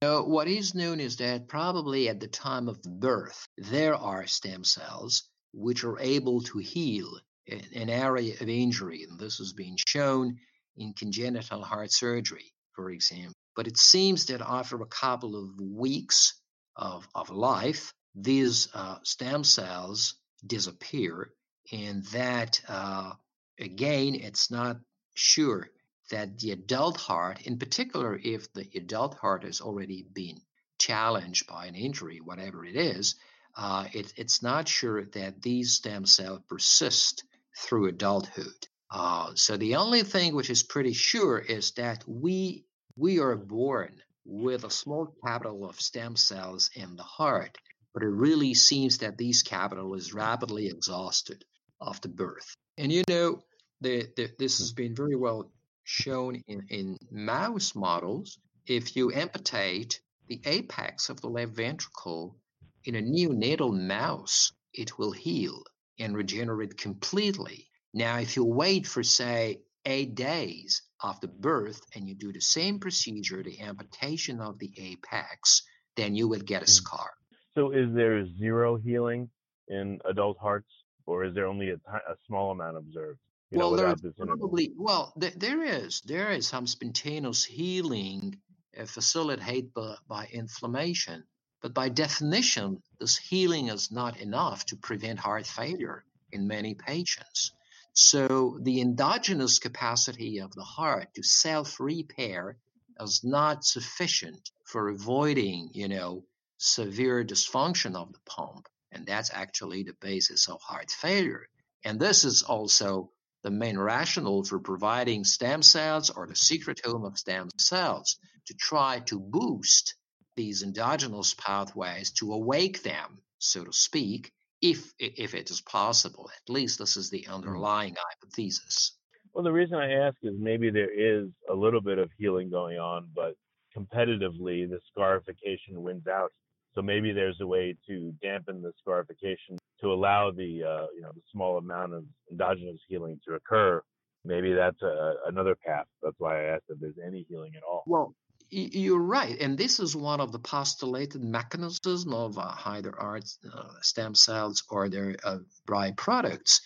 No, 0.00 0.22
what 0.22 0.48
is 0.48 0.74
known 0.74 0.98
is 0.98 1.16
that 1.18 1.46
probably 1.46 2.08
at 2.08 2.18
the 2.18 2.28
time 2.28 2.68
of 2.68 2.80
birth, 2.82 3.46
there 3.58 3.94
are 3.94 4.26
stem 4.26 4.64
cells 4.64 5.28
which 5.52 5.84
are 5.84 5.98
able 6.00 6.40
to 6.40 6.58
heal 6.58 7.20
an 7.46 7.90
area 7.90 8.34
of 8.40 8.48
injury. 8.48 9.04
And 9.08 9.18
this 9.18 9.36
has 9.36 9.52
been 9.52 9.76
shown 9.86 10.38
in 10.76 10.94
congenital 10.94 11.62
heart 11.62 11.92
surgery, 11.92 12.52
for 12.72 12.90
example. 12.90 13.34
But 13.54 13.66
it 13.66 13.76
seems 13.76 14.26
that 14.26 14.40
after 14.40 14.80
a 14.80 14.86
couple 14.86 15.36
of 15.36 15.60
weeks 15.60 16.40
of, 16.76 17.06
of 17.14 17.28
life, 17.28 17.92
these 18.14 18.68
uh, 18.74 18.98
stem 19.02 19.44
cells 19.44 20.14
disappear. 20.46 21.30
And 21.72 22.04
that, 22.06 22.60
uh, 22.68 23.12
again, 23.58 24.14
it's 24.14 24.50
not 24.50 24.78
sure 25.14 25.70
that 26.10 26.38
the 26.38 26.52
adult 26.52 26.98
heart, 26.98 27.42
in 27.42 27.58
particular, 27.58 28.18
if 28.22 28.52
the 28.52 28.68
adult 28.74 29.14
heart 29.14 29.44
has 29.44 29.60
already 29.60 30.06
been 30.12 30.38
challenged 30.78 31.46
by 31.46 31.66
an 31.66 31.74
injury, 31.74 32.20
whatever 32.20 32.64
it 32.64 32.76
is, 32.76 33.16
uh, 33.56 33.86
it, 33.92 34.12
it's 34.16 34.42
not 34.42 34.68
sure 34.68 35.04
that 35.06 35.40
these 35.40 35.72
stem 35.72 36.04
cells 36.04 36.40
persist 36.48 37.24
through 37.56 37.86
adulthood. 37.86 38.68
Uh, 38.90 39.32
so 39.34 39.56
the 39.56 39.76
only 39.76 40.02
thing 40.02 40.34
which 40.34 40.50
is 40.50 40.62
pretty 40.62 40.92
sure 40.92 41.38
is 41.38 41.72
that 41.72 42.04
we 42.06 42.64
we 42.96 43.18
are 43.18 43.36
born 43.36 43.92
with 44.24 44.64
a 44.64 44.70
small 44.70 45.14
capital 45.24 45.68
of 45.68 45.80
stem 45.80 46.14
cells 46.16 46.70
in 46.74 46.96
the 46.96 47.02
heart, 47.02 47.58
but 47.94 48.02
it 48.02 48.08
really 48.08 48.52
seems 48.52 48.98
that 48.98 49.16
this 49.16 49.42
capital 49.42 49.94
is 49.94 50.12
rapidly 50.12 50.66
exhausted 50.66 51.44
after 51.80 52.08
birth. 52.08 52.56
And 52.76 52.92
you 52.92 53.04
know, 53.08 53.40
the, 53.80 54.08
the, 54.16 54.30
this 54.38 54.58
has 54.58 54.72
been 54.72 54.94
very 54.94 55.16
well 55.16 55.50
shown 55.84 56.42
in, 56.48 56.66
in 56.70 56.98
mouse 57.10 57.74
models, 57.74 58.38
if 58.66 58.96
you 58.96 59.12
amputate 59.12 60.00
the 60.26 60.40
apex 60.44 61.10
of 61.10 61.20
the 61.20 61.28
left 61.28 61.52
ventricle 61.52 62.36
in 62.84 62.96
a 62.96 63.02
neonatal 63.02 63.78
mouse, 63.78 64.52
it 64.72 64.98
will 64.98 65.12
heal 65.12 65.62
and 65.98 66.16
regenerate 66.16 66.76
completely. 66.76 67.68
Now, 67.92 68.18
if 68.18 68.34
you 68.34 68.44
wait 68.44 68.86
for, 68.86 69.02
say, 69.02 69.60
eight 69.84 70.14
days 70.14 70.82
after 71.02 71.26
birth 71.26 71.80
and 71.94 72.08
you 72.08 72.14
do 72.14 72.32
the 72.32 72.40
same 72.40 72.80
procedure, 72.80 73.42
the 73.42 73.60
amputation 73.60 74.40
of 74.40 74.58
the 74.58 74.72
apex, 74.78 75.62
then 75.96 76.14
you 76.14 76.26
will 76.26 76.40
get 76.40 76.62
a 76.62 76.64
hmm. 76.64 76.70
scar. 76.70 77.10
So, 77.54 77.70
is 77.70 77.94
there 77.94 78.26
zero 78.38 78.76
healing 78.76 79.30
in 79.68 80.00
adult 80.04 80.38
hearts, 80.38 80.70
or 81.06 81.24
is 81.24 81.34
there 81.34 81.46
only 81.46 81.70
a, 81.70 81.74
a 81.74 82.16
small 82.26 82.50
amount 82.50 82.76
observed? 82.76 83.18
you 83.50 83.58
well, 83.58 83.70
know, 83.70 83.76
there's 83.76 84.14
probably 84.18 84.72
well, 84.76 85.12
th- 85.20 85.34
there 85.34 85.62
is 85.62 86.00
there 86.00 86.32
is 86.32 86.48
some 86.48 86.66
spontaneous 86.66 87.44
healing 87.44 88.36
uh, 88.78 88.84
facilitated 88.84 89.72
by, 89.72 89.94
by 90.08 90.26
inflammation, 90.32 91.22
but 91.62 91.72
by 91.72 91.88
definition, 91.88 92.82
this 92.98 93.16
healing 93.16 93.68
is 93.68 93.92
not 93.92 94.18
enough 94.18 94.66
to 94.66 94.76
prevent 94.76 95.20
heart 95.20 95.46
failure 95.46 96.04
in 96.32 96.48
many 96.48 96.74
patients. 96.74 97.52
So 97.92 98.58
the 98.62 98.80
endogenous 98.80 99.60
capacity 99.60 100.38
of 100.38 100.52
the 100.54 100.64
heart 100.64 101.14
to 101.14 101.22
self-repair 101.22 102.56
is 103.00 103.22
not 103.22 103.64
sufficient 103.64 104.50
for 104.64 104.88
avoiding, 104.88 105.70
you 105.72 105.86
know, 105.86 106.24
severe 106.64 107.24
dysfunction 107.24 107.94
of 107.94 108.12
the 108.12 108.18
pump. 108.26 108.66
And 108.92 109.06
that's 109.06 109.30
actually 109.32 109.82
the 109.82 109.96
basis 110.00 110.48
of 110.48 110.60
heart 110.62 110.90
failure. 110.90 111.46
And 111.84 112.00
this 112.00 112.24
is 112.24 112.42
also 112.42 113.10
the 113.42 113.50
main 113.50 113.78
rationale 113.78 114.42
for 114.44 114.58
providing 114.58 115.24
stem 115.24 115.62
cells 115.62 116.10
or 116.10 116.26
the 116.26 116.34
secretome 116.34 117.06
of 117.06 117.18
stem 117.18 117.48
cells 117.58 118.16
to 118.46 118.54
try 118.54 119.00
to 119.00 119.20
boost 119.20 119.94
these 120.36 120.62
endogenous 120.62 121.34
pathways 121.34 122.10
to 122.12 122.32
awake 122.32 122.82
them, 122.82 123.20
so 123.38 123.64
to 123.64 123.72
speak, 123.72 124.32
if 124.62 124.92
if 124.98 125.34
it 125.34 125.50
is 125.50 125.60
possible. 125.60 126.30
At 126.34 126.52
least 126.52 126.78
this 126.78 126.96
is 126.96 127.10
the 127.10 127.24
hmm. 127.26 127.34
underlying 127.34 127.96
hypothesis. 127.96 128.96
Well, 129.34 129.44
the 129.44 129.52
reason 129.52 129.76
I 129.76 129.92
ask 129.92 130.16
is 130.22 130.34
maybe 130.38 130.70
there 130.70 130.90
is 130.90 131.28
a 131.50 131.54
little 131.54 131.80
bit 131.80 131.98
of 131.98 132.08
healing 132.18 132.50
going 132.50 132.78
on, 132.78 133.08
but 133.14 133.34
competitively 133.76 134.68
the 134.68 134.78
scarification 134.90 135.82
wins 135.82 136.06
out. 136.06 136.32
So 136.74 136.82
maybe 136.82 137.12
there's 137.12 137.40
a 137.40 137.46
way 137.46 137.76
to 137.88 138.12
dampen 138.20 138.60
the 138.60 138.72
scarification 138.80 139.58
to 139.80 139.92
allow 139.92 140.30
the 140.30 140.62
uh, 140.64 140.86
you 140.94 141.02
know 141.02 141.12
the 141.14 141.22
small 141.32 141.58
amount 141.58 141.94
of 141.94 142.04
endogenous 142.30 142.80
healing 142.88 143.20
to 143.28 143.34
occur. 143.34 143.80
Maybe 144.24 144.52
that's 144.52 144.80
a, 144.82 145.14
another 145.26 145.54
path. 145.54 145.86
That's 146.02 146.16
why 146.18 146.40
I 146.40 146.54
asked 146.54 146.64
if 146.68 146.80
there's 146.80 146.98
any 147.06 147.26
healing 147.28 147.52
at 147.56 147.62
all. 147.62 147.84
Well, 147.86 148.14
you're 148.50 148.98
right, 148.98 149.36
and 149.40 149.56
this 149.56 149.80
is 149.80 149.94
one 149.94 150.20
of 150.20 150.32
the 150.32 150.38
postulated 150.38 151.22
mechanisms 151.22 152.06
of 152.10 152.38
uh, 152.38 152.54
either 152.64 152.98
art 152.98 153.24
uh, 153.52 153.68
stem 153.82 154.14
cells 154.14 154.64
or 154.70 154.88
their 154.88 155.16
uh, 155.22 155.38
byproducts. 155.68 156.60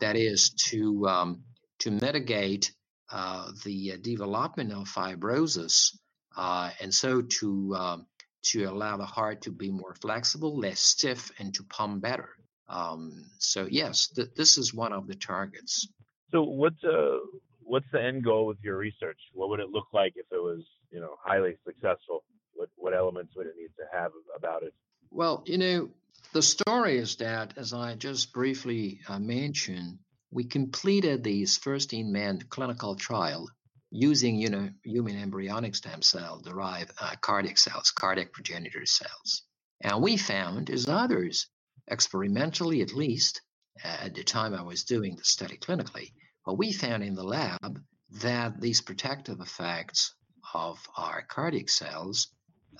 That 0.00 0.16
is 0.16 0.50
to 0.68 1.06
um, 1.08 1.44
to 1.80 1.90
mitigate 1.90 2.72
uh, 3.10 3.52
the 3.64 3.96
development 4.02 4.72
of 4.72 4.88
fibrosis, 4.88 5.96
uh, 6.36 6.70
and 6.80 6.92
so 6.92 7.22
to 7.22 7.74
um, 7.74 8.06
to 8.50 8.64
allow 8.64 8.96
the 8.96 9.04
heart 9.04 9.42
to 9.42 9.50
be 9.50 9.70
more 9.70 9.94
flexible, 9.94 10.56
less 10.56 10.80
stiff, 10.80 11.30
and 11.38 11.54
to 11.54 11.62
pump 11.64 12.02
better. 12.02 12.28
Um, 12.68 13.24
so 13.38 13.66
yes, 13.70 14.08
th- 14.08 14.34
this 14.36 14.58
is 14.58 14.74
one 14.74 14.92
of 14.92 15.06
the 15.06 15.14
targets. 15.14 15.88
So 16.30 16.42
what's 16.42 16.82
uh, 16.84 17.18
what's 17.62 17.86
the 17.92 18.02
end 18.02 18.24
goal 18.24 18.46
with 18.46 18.58
your 18.62 18.76
research? 18.76 19.18
What 19.32 19.48
would 19.50 19.60
it 19.60 19.70
look 19.70 19.86
like 19.92 20.14
if 20.16 20.26
it 20.32 20.42
was 20.42 20.62
you 20.90 21.00
know 21.00 21.16
highly 21.22 21.56
successful? 21.64 22.24
What 22.54 22.68
what 22.76 22.94
elements 22.94 23.34
would 23.36 23.46
it 23.46 23.54
need 23.56 23.70
to 23.78 23.84
have 23.96 24.12
about 24.36 24.62
it? 24.62 24.74
Well, 25.10 25.44
you 25.46 25.58
know, 25.58 25.90
the 26.32 26.42
story 26.42 26.98
is 26.98 27.16
that, 27.16 27.54
as 27.56 27.72
I 27.72 27.94
just 27.94 28.32
briefly 28.32 29.00
uh, 29.08 29.18
mentioned, 29.18 29.98
we 30.30 30.44
completed 30.44 31.22
these 31.22 31.56
first 31.56 31.92
in 31.92 32.12
man 32.12 32.40
clinical 32.48 32.96
trial 32.96 33.48
using 33.90 34.36
you 34.36 34.50
know 34.50 34.68
human 34.84 35.16
embryonic 35.16 35.74
stem 35.74 36.02
cell 36.02 36.40
derived 36.40 36.92
uh, 37.00 37.14
cardiac 37.20 37.58
cells, 37.58 37.90
cardiac 37.90 38.32
progenitor 38.32 38.84
cells. 38.86 39.42
And 39.80 40.02
we 40.02 40.16
found, 40.16 40.70
as 40.70 40.88
others, 40.88 41.48
experimentally 41.88 42.82
at 42.82 42.94
least, 42.94 43.42
uh, 43.84 44.04
at 44.04 44.14
the 44.14 44.24
time 44.24 44.54
I 44.54 44.62
was 44.62 44.84
doing 44.84 45.16
the 45.16 45.24
study 45.24 45.58
clinically, 45.58 46.12
what 46.44 46.58
we 46.58 46.72
found 46.72 47.02
in 47.02 47.14
the 47.14 47.24
lab 47.24 47.80
that 48.22 48.60
these 48.60 48.80
protective 48.80 49.40
effects 49.40 50.14
of 50.54 50.78
our 50.96 51.22
cardiac 51.22 51.68
cells 51.68 52.28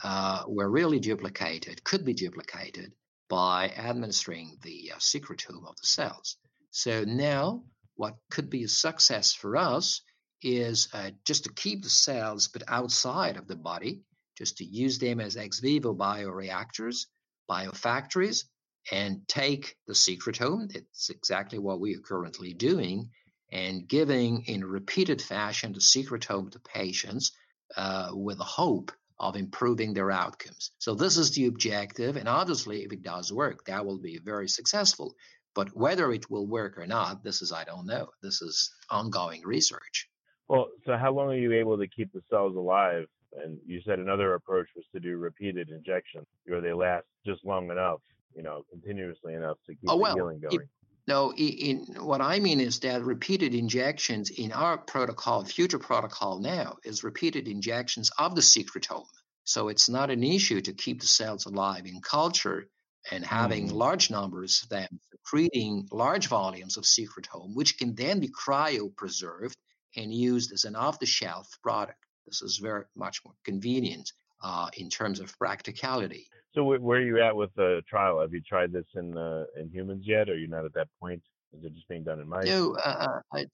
uh, 0.02 0.44
were 0.46 0.70
really 0.70 1.00
duplicated, 1.00 1.82
could 1.84 2.04
be 2.04 2.14
duplicated 2.14 2.92
by 3.28 3.70
administering 3.76 4.56
the 4.62 4.92
uh, 4.94 4.98
secretome 4.98 5.66
of 5.66 5.76
the 5.76 5.86
cells. 5.86 6.36
So 6.70 7.04
now, 7.04 7.64
what 7.96 8.16
could 8.30 8.50
be 8.50 8.64
a 8.64 8.68
success 8.68 9.32
for 9.32 9.56
us 9.56 10.02
is 10.42 10.88
uh, 10.92 11.10
just 11.24 11.44
to 11.44 11.52
keep 11.52 11.82
the 11.82 11.88
cells 11.88 12.48
but 12.48 12.62
outside 12.68 13.36
of 13.36 13.46
the 13.46 13.56
body, 13.56 14.02
just 14.36 14.58
to 14.58 14.64
use 14.64 14.98
them 14.98 15.20
as 15.20 15.36
ex 15.36 15.60
vivo 15.60 15.94
bioreactors, 15.94 17.06
biofactories, 17.50 18.44
and 18.92 19.26
take 19.26 19.76
the 19.86 19.94
secretome. 19.94 20.72
That's 20.72 21.10
exactly 21.10 21.58
what 21.58 21.80
we 21.80 21.94
are 21.96 22.00
currently 22.00 22.52
doing, 22.52 23.10
and 23.50 23.88
giving 23.88 24.44
in 24.44 24.64
repeated 24.64 25.22
fashion 25.22 25.72
the 25.72 25.80
secretome 25.80 26.50
to 26.52 26.60
patients 26.60 27.32
uh, 27.76 28.10
with 28.12 28.38
the 28.38 28.44
hope 28.44 28.92
of 29.18 29.36
improving 29.36 29.94
their 29.94 30.10
outcomes. 30.10 30.72
So 30.78 30.94
this 30.94 31.16
is 31.16 31.30
the 31.32 31.46
objective, 31.46 32.16
and 32.16 32.28
obviously, 32.28 32.84
if 32.84 32.92
it 32.92 33.02
does 33.02 33.32
work, 33.32 33.64
that 33.64 33.86
will 33.86 33.98
be 33.98 34.18
very 34.18 34.48
successful. 34.48 35.14
But 35.54 35.74
whether 35.74 36.12
it 36.12 36.30
will 36.30 36.46
work 36.46 36.76
or 36.76 36.86
not, 36.86 37.24
this 37.24 37.40
is 37.40 37.50
I 37.50 37.64
don't 37.64 37.86
know. 37.86 38.10
This 38.22 38.42
is 38.42 38.70
ongoing 38.90 39.40
research. 39.42 40.08
Well, 40.48 40.68
so 40.84 40.96
how 40.96 41.12
long 41.12 41.28
are 41.28 41.36
you 41.36 41.52
able 41.52 41.76
to 41.78 41.86
keep 41.86 42.12
the 42.12 42.22
cells 42.30 42.56
alive? 42.56 43.06
And 43.42 43.58
you 43.66 43.80
said 43.84 43.98
another 43.98 44.34
approach 44.34 44.68
was 44.76 44.84
to 44.94 45.00
do 45.00 45.16
repeated 45.16 45.70
injections, 45.70 46.26
where 46.46 46.60
they 46.60 46.72
last 46.72 47.04
just 47.26 47.44
long 47.44 47.70
enough, 47.70 48.00
you 48.34 48.42
know, 48.42 48.64
continuously 48.70 49.34
enough 49.34 49.58
to 49.66 49.74
keep 49.74 49.88
oh, 49.88 49.96
well, 49.96 50.14
the 50.14 50.18
healing 50.18 50.40
going. 50.40 50.54
It, 50.54 50.68
no, 51.08 51.32
in, 51.34 51.86
what 52.00 52.20
I 52.20 52.40
mean 52.40 52.60
is 52.60 52.80
that 52.80 53.02
repeated 53.02 53.54
injections 53.54 54.30
in 54.30 54.52
our 54.52 54.78
protocol, 54.78 55.44
future 55.44 55.78
protocol 55.78 56.40
now, 56.40 56.76
is 56.84 57.04
repeated 57.04 57.46
injections 57.46 58.10
of 58.18 58.34
the 58.34 58.40
secretome. 58.40 59.06
So 59.44 59.68
it's 59.68 59.88
not 59.88 60.10
an 60.10 60.24
issue 60.24 60.60
to 60.62 60.72
keep 60.72 61.00
the 61.00 61.06
cells 61.06 61.46
alive 61.46 61.86
in 61.86 62.00
culture 62.00 62.68
and 63.12 63.24
having 63.24 63.68
mm. 63.68 63.72
large 63.72 64.10
numbers 64.10 64.62
of 64.64 64.70
them 64.70 64.98
secreting 65.12 65.86
large 65.92 66.26
volumes 66.26 66.76
of 66.76 66.84
secretome, 66.84 67.54
which 67.54 67.78
can 67.78 67.94
then 67.94 68.18
be 68.18 68.28
cryopreserved 68.28 69.54
and 69.96 70.12
used 70.12 70.52
as 70.52 70.64
an 70.64 70.76
off-the-shelf 70.76 71.48
product. 71.62 71.98
This 72.26 72.42
is 72.42 72.58
very 72.58 72.84
much 72.96 73.20
more 73.24 73.34
convenient 73.44 74.12
uh, 74.42 74.68
in 74.76 74.90
terms 74.90 75.20
of 75.20 75.36
practicality. 75.38 76.26
So 76.54 76.64
where 76.64 76.98
are 76.98 77.04
you 77.04 77.22
at 77.22 77.36
with 77.36 77.54
the 77.54 77.82
trial? 77.88 78.20
Have 78.20 78.32
you 78.32 78.40
tried 78.40 78.72
this 78.72 78.86
in 78.94 79.16
uh, 79.16 79.44
in 79.60 79.68
humans 79.70 80.04
yet? 80.06 80.28
Or 80.28 80.32
are 80.32 80.36
you 80.36 80.48
not 80.48 80.64
at 80.64 80.72
that 80.74 80.88
point? 81.00 81.22
Is 81.52 81.64
it 81.64 81.74
just 81.74 81.88
being 81.88 82.02
done 82.02 82.20
in 82.20 82.28
mice? 82.28 82.46
No, 82.46 82.74
uh, 82.76 83.20
uh 83.32 83.38
I, 83.38 83.46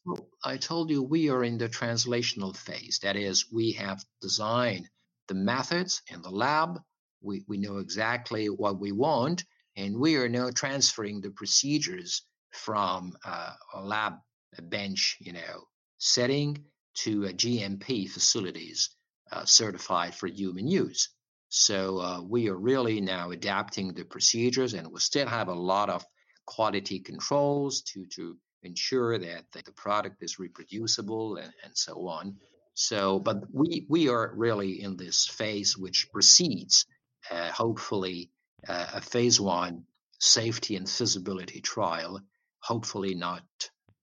I 0.45 0.57
told 0.57 0.91
you 0.91 1.03
we 1.03 1.29
are 1.29 1.45
in 1.45 1.59
the 1.59 1.69
translational 1.69 2.57
phase. 2.57 3.01
That 3.03 3.17
is, 3.17 3.53
we 3.53 3.73
have 3.73 4.03
designed 4.21 4.89
the 5.29 5.35
methods 5.35 6.03
in 6.09 6.23
the 6.23 6.31
lab. 6.31 6.81
We, 7.21 7.45
we 7.49 7.59
know 7.59 7.79
exactly 7.79 8.47
what 8.47 8.81
we 8.81 8.93
want, 8.93 9.45
and 9.77 9.99
we 9.99 10.17
are 10.17 10.29
now 10.29 10.51
transferring 10.51 11.21
the 11.21 11.31
procedures 11.31 12.23
from 12.53 13.15
uh, 13.25 13.53
a 13.75 13.81
lab 13.83 14.15
bench, 14.63 15.17
you 15.21 15.33
know, 15.33 15.65
setting 16.05 16.59
to 16.93 17.21
GMP 17.21 18.11
facilities 18.11 18.91
uh, 19.31 19.45
certified 19.45 20.13
for 20.13 20.27
human 20.27 20.67
use. 20.67 21.09
So 21.49 22.01
uh, 22.01 22.23
we 22.23 22.49
are 22.49 22.57
really 22.57 23.01
now 23.01 23.31
adapting 23.31 23.95
the 23.95 24.05
procedures, 24.05 24.75
and 24.75 24.91
we 24.91 24.99
still 24.99 25.29
have 25.29 25.47
a 25.47 25.55
lot 25.55 25.91
of 25.91 26.05
quality 26.45 26.99
controls 26.99 27.83
to 27.93 28.05
to 28.17 28.37
ensure 28.65 29.17
that 29.17 29.45
the, 29.53 29.73
product 29.77 30.23
is 30.23 30.41
reproducible 30.41 31.37
and, 31.37 31.53
and 31.63 31.73
so 31.77 32.09
on. 32.09 32.37
So, 32.75 33.21
but 33.21 33.45
we 33.53 33.87
we 33.89 34.09
are 34.09 34.33
really 34.35 34.83
in 34.83 34.97
this 34.97 35.27
phase 35.27 35.79
which 35.79 36.09
precedes, 36.13 36.85
uh, 37.31 37.53
hopefully, 37.53 38.33
uh, 38.67 38.87
a 38.95 39.01
phase 39.01 39.41
one 39.41 39.85
safety 40.19 40.75
and 40.75 40.91
feasibility 40.91 41.61
trial. 41.61 42.21
Hopefully, 42.59 43.15
not 43.15 43.45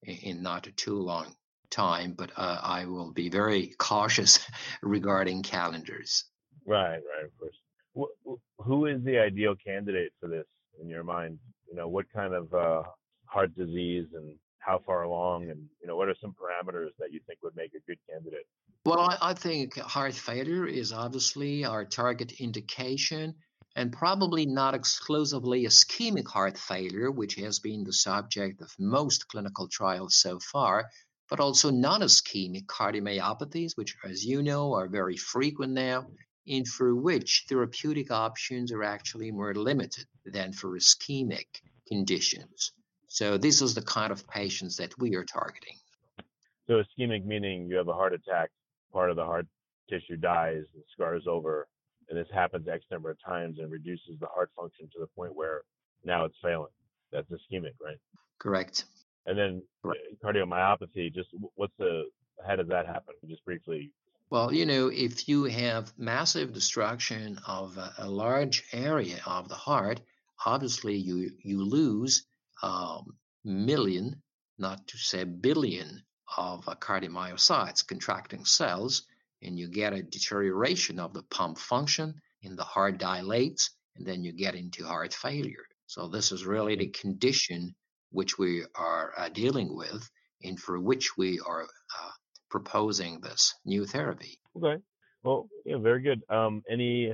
in 0.04 0.42
not 0.42 0.66
too 0.78 1.00
long 1.02 1.36
time, 1.70 2.14
but 2.18 2.32
uh, 2.36 2.60
I 2.62 2.86
will 2.86 3.12
be 3.12 3.30
very 3.30 3.74
cautious 3.78 4.40
regarding 4.82 5.44
calendars. 5.44 6.26
Right, 6.66 7.00
right, 7.00 7.26
of 7.26 7.32
course. 7.40 8.40
who 8.60 8.86
is 8.86 9.04
the 9.04 9.18
ideal 9.20 9.56
candidate 9.56 10.14
for 10.20 10.28
this 10.28 10.46
in 10.82 10.90
your 10.90 11.04
mind? 11.04 11.40
You 11.70 11.76
know, 11.76 11.88
what 11.88 12.06
kind 12.14 12.34
of 12.34 12.54
uh, 12.54 12.84
heart 13.26 13.56
disease 13.56 14.08
and 14.14 14.36
how 14.60 14.80
far 14.86 15.04
along, 15.04 15.50
and 15.50 15.60
you 15.82 15.88
know, 15.88 15.96
what 15.96 16.10
are 16.10 16.16
some 16.22 16.34
parameters 16.34 16.90
that 17.00 17.12
you 17.12 17.20
think 17.28 17.40
would 17.44 17.56
make 17.56 17.74
a 17.74 17.80
good 17.88 17.98
candidate? 18.10 18.46
Well, 18.86 19.00
I, 19.00 19.18
I 19.22 19.34
think 19.34 19.78
heart 19.78 20.14
failure 20.14 20.66
is 20.66 20.92
obviously 20.94 21.66
our 21.66 21.86
target 21.86 22.34
indication, 22.40 23.36
and 23.76 23.92
probably 23.92 24.46
not 24.46 24.74
exclusively 24.74 25.64
ischemic 25.66 26.28
heart 26.28 26.58
failure, 26.58 27.12
which 27.12 27.36
has 27.36 27.60
been 27.60 27.84
the 27.84 27.94
subject 27.94 28.62
of 28.62 28.72
most 28.80 29.28
clinical 29.28 29.68
trials 29.68 30.16
so 30.16 30.40
far, 30.40 30.90
but 31.30 31.40
also 31.40 31.70
non-ischemic 31.70 32.66
cardiomyopathies, 32.66 33.76
which, 33.76 33.96
as 34.04 34.26
you 34.26 34.42
know, 34.42 34.74
are 34.74 34.88
very 34.88 35.16
frequent 35.16 35.74
now, 35.74 36.08
and 36.48 36.68
for 36.68 36.96
which 36.96 37.46
therapeutic 37.48 38.12
options 38.12 38.72
are 38.72 38.84
actually 38.84 39.32
more 39.32 39.54
limited 39.54 40.06
than 40.26 40.52
for 40.52 40.76
ischemic 40.76 41.46
conditions. 41.88 42.72
So 43.08 43.38
this 43.38 43.62
is 43.62 43.76
the 43.76 43.82
kind 43.82 44.12
of 44.12 44.28
patients 44.28 44.78
that 44.78 44.98
we 44.98 45.16
are 45.16 45.26
targeting. 45.26 45.76
So 46.68 46.82
ischemic 46.82 47.26
meaning 47.26 47.68
you 47.68 47.78
have 47.78 47.88
a 47.88 47.94
heart 47.94 48.14
attack, 48.14 48.50
part 48.92 49.10
of 49.10 49.16
the 49.16 49.26
heart 49.26 49.48
tissue 49.90 50.18
dies 50.18 50.64
and 50.74 50.84
scars 50.94 51.24
over, 51.28 51.68
and 52.10 52.18
this 52.18 52.28
happens 52.34 52.68
X 52.68 52.86
number 52.92 53.12
of 53.12 53.18
times 53.24 53.58
and 53.60 53.72
reduces 53.72 54.20
the 54.20 54.28
heart 54.28 54.52
function 54.56 54.88
to 54.94 55.00
the 55.00 55.08
point 55.16 55.36
where 55.36 55.62
now 56.04 56.26
it's 56.26 56.36
failing. 56.42 56.72
That's 57.12 57.28
ischemic, 57.30 57.74
right? 57.84 57.98
Correct. 58.40 58.86
And 59.26 59.38
then 59.38 59.62
right. 59.84 59.98
cardiomyopathy, 60.24 61.14
just 61.14 61.30
what's 61.56 61.74
the, 61.78 62.06
how 62.46 62.56
does 62.56 62.68
that 62.68 62.86
happen? 62.86 63.16
Just 63.28 63.46
briefly 63.46 63.92
well, 64.32 64.54
you 64.54 64.68
know, 64.68 64.90
if 64.90 65.28
you 65.28 65.46
have 65.46 65.92
massive 65.98 66.54
destruction 66.54 67.40
of 67.48 67.76
a, 67.78 67.94
a 67.98 68.08
large 68.08 68.64
area 68.72 69.20
of 69.26 69.50
the 69.50 69.56
heart, 69.56 70.02
obviously 70.46 70.96
you 70.96 71.32
you 71.42 71.64
lose 71.64 72.28
um, 72.62 73.18
million, 73.44 74.22
not 74.60 74.88
to 74.88 74.98
say 74.98 75.24
billion, 75.24 76.04
of 76.38 76.68
uh, 76.68 76.76
cardiomyocytes, 76.76 77.88
contracting 77.88 78.46
cells, 78.46 79.08
and 79.42 79.58
you 79.58 79.68
get 79.68 79.94
a 79.94 80.04
deterioration 80.04 81.00
of 81.00 81.14
the 81.14 81.24
pump 81.24 81.58
function, 81.58 82.14
and 82.44 82.58
the 82.58 82.64
heart 82.64 83.00
dilates, 83.00 83.72
and 83.96 84.06
then 84.06 84.24
you 84.24 84.32
get 84.32 84.54
into 84.54 84.86
heart 84.86 85.14
failure. 85.14 85.66
So 85.88 86.08
this 86.08 86.32
is 86.32 86.46
really 86.46 86.76
the 86.76 86.88
condition 86.88 87.74
which 88.12 88.38
we 88.38 88.64
are 88.76 89.14
uh, 89.18 89.30
dealing 89.30 89.76
with, 89.76 90.10
and 90.44 90.60
for 90.60 90.80
which 90.80 91.18
we 91.18 91.40
are 91.46 91.64
uh, 91.64 92.12
proposing 92.50 93.20
this 93.22 93.54
new 93.66 93.86
therapy. 93.86 94.40
Okay. 94.56 94.82
Well, 95.24 95.50
yeah, 95.66 95.78
very 95.78 96.02
good. 96.02 96.22
Um, 96.30 96.64
any 96.70 97.14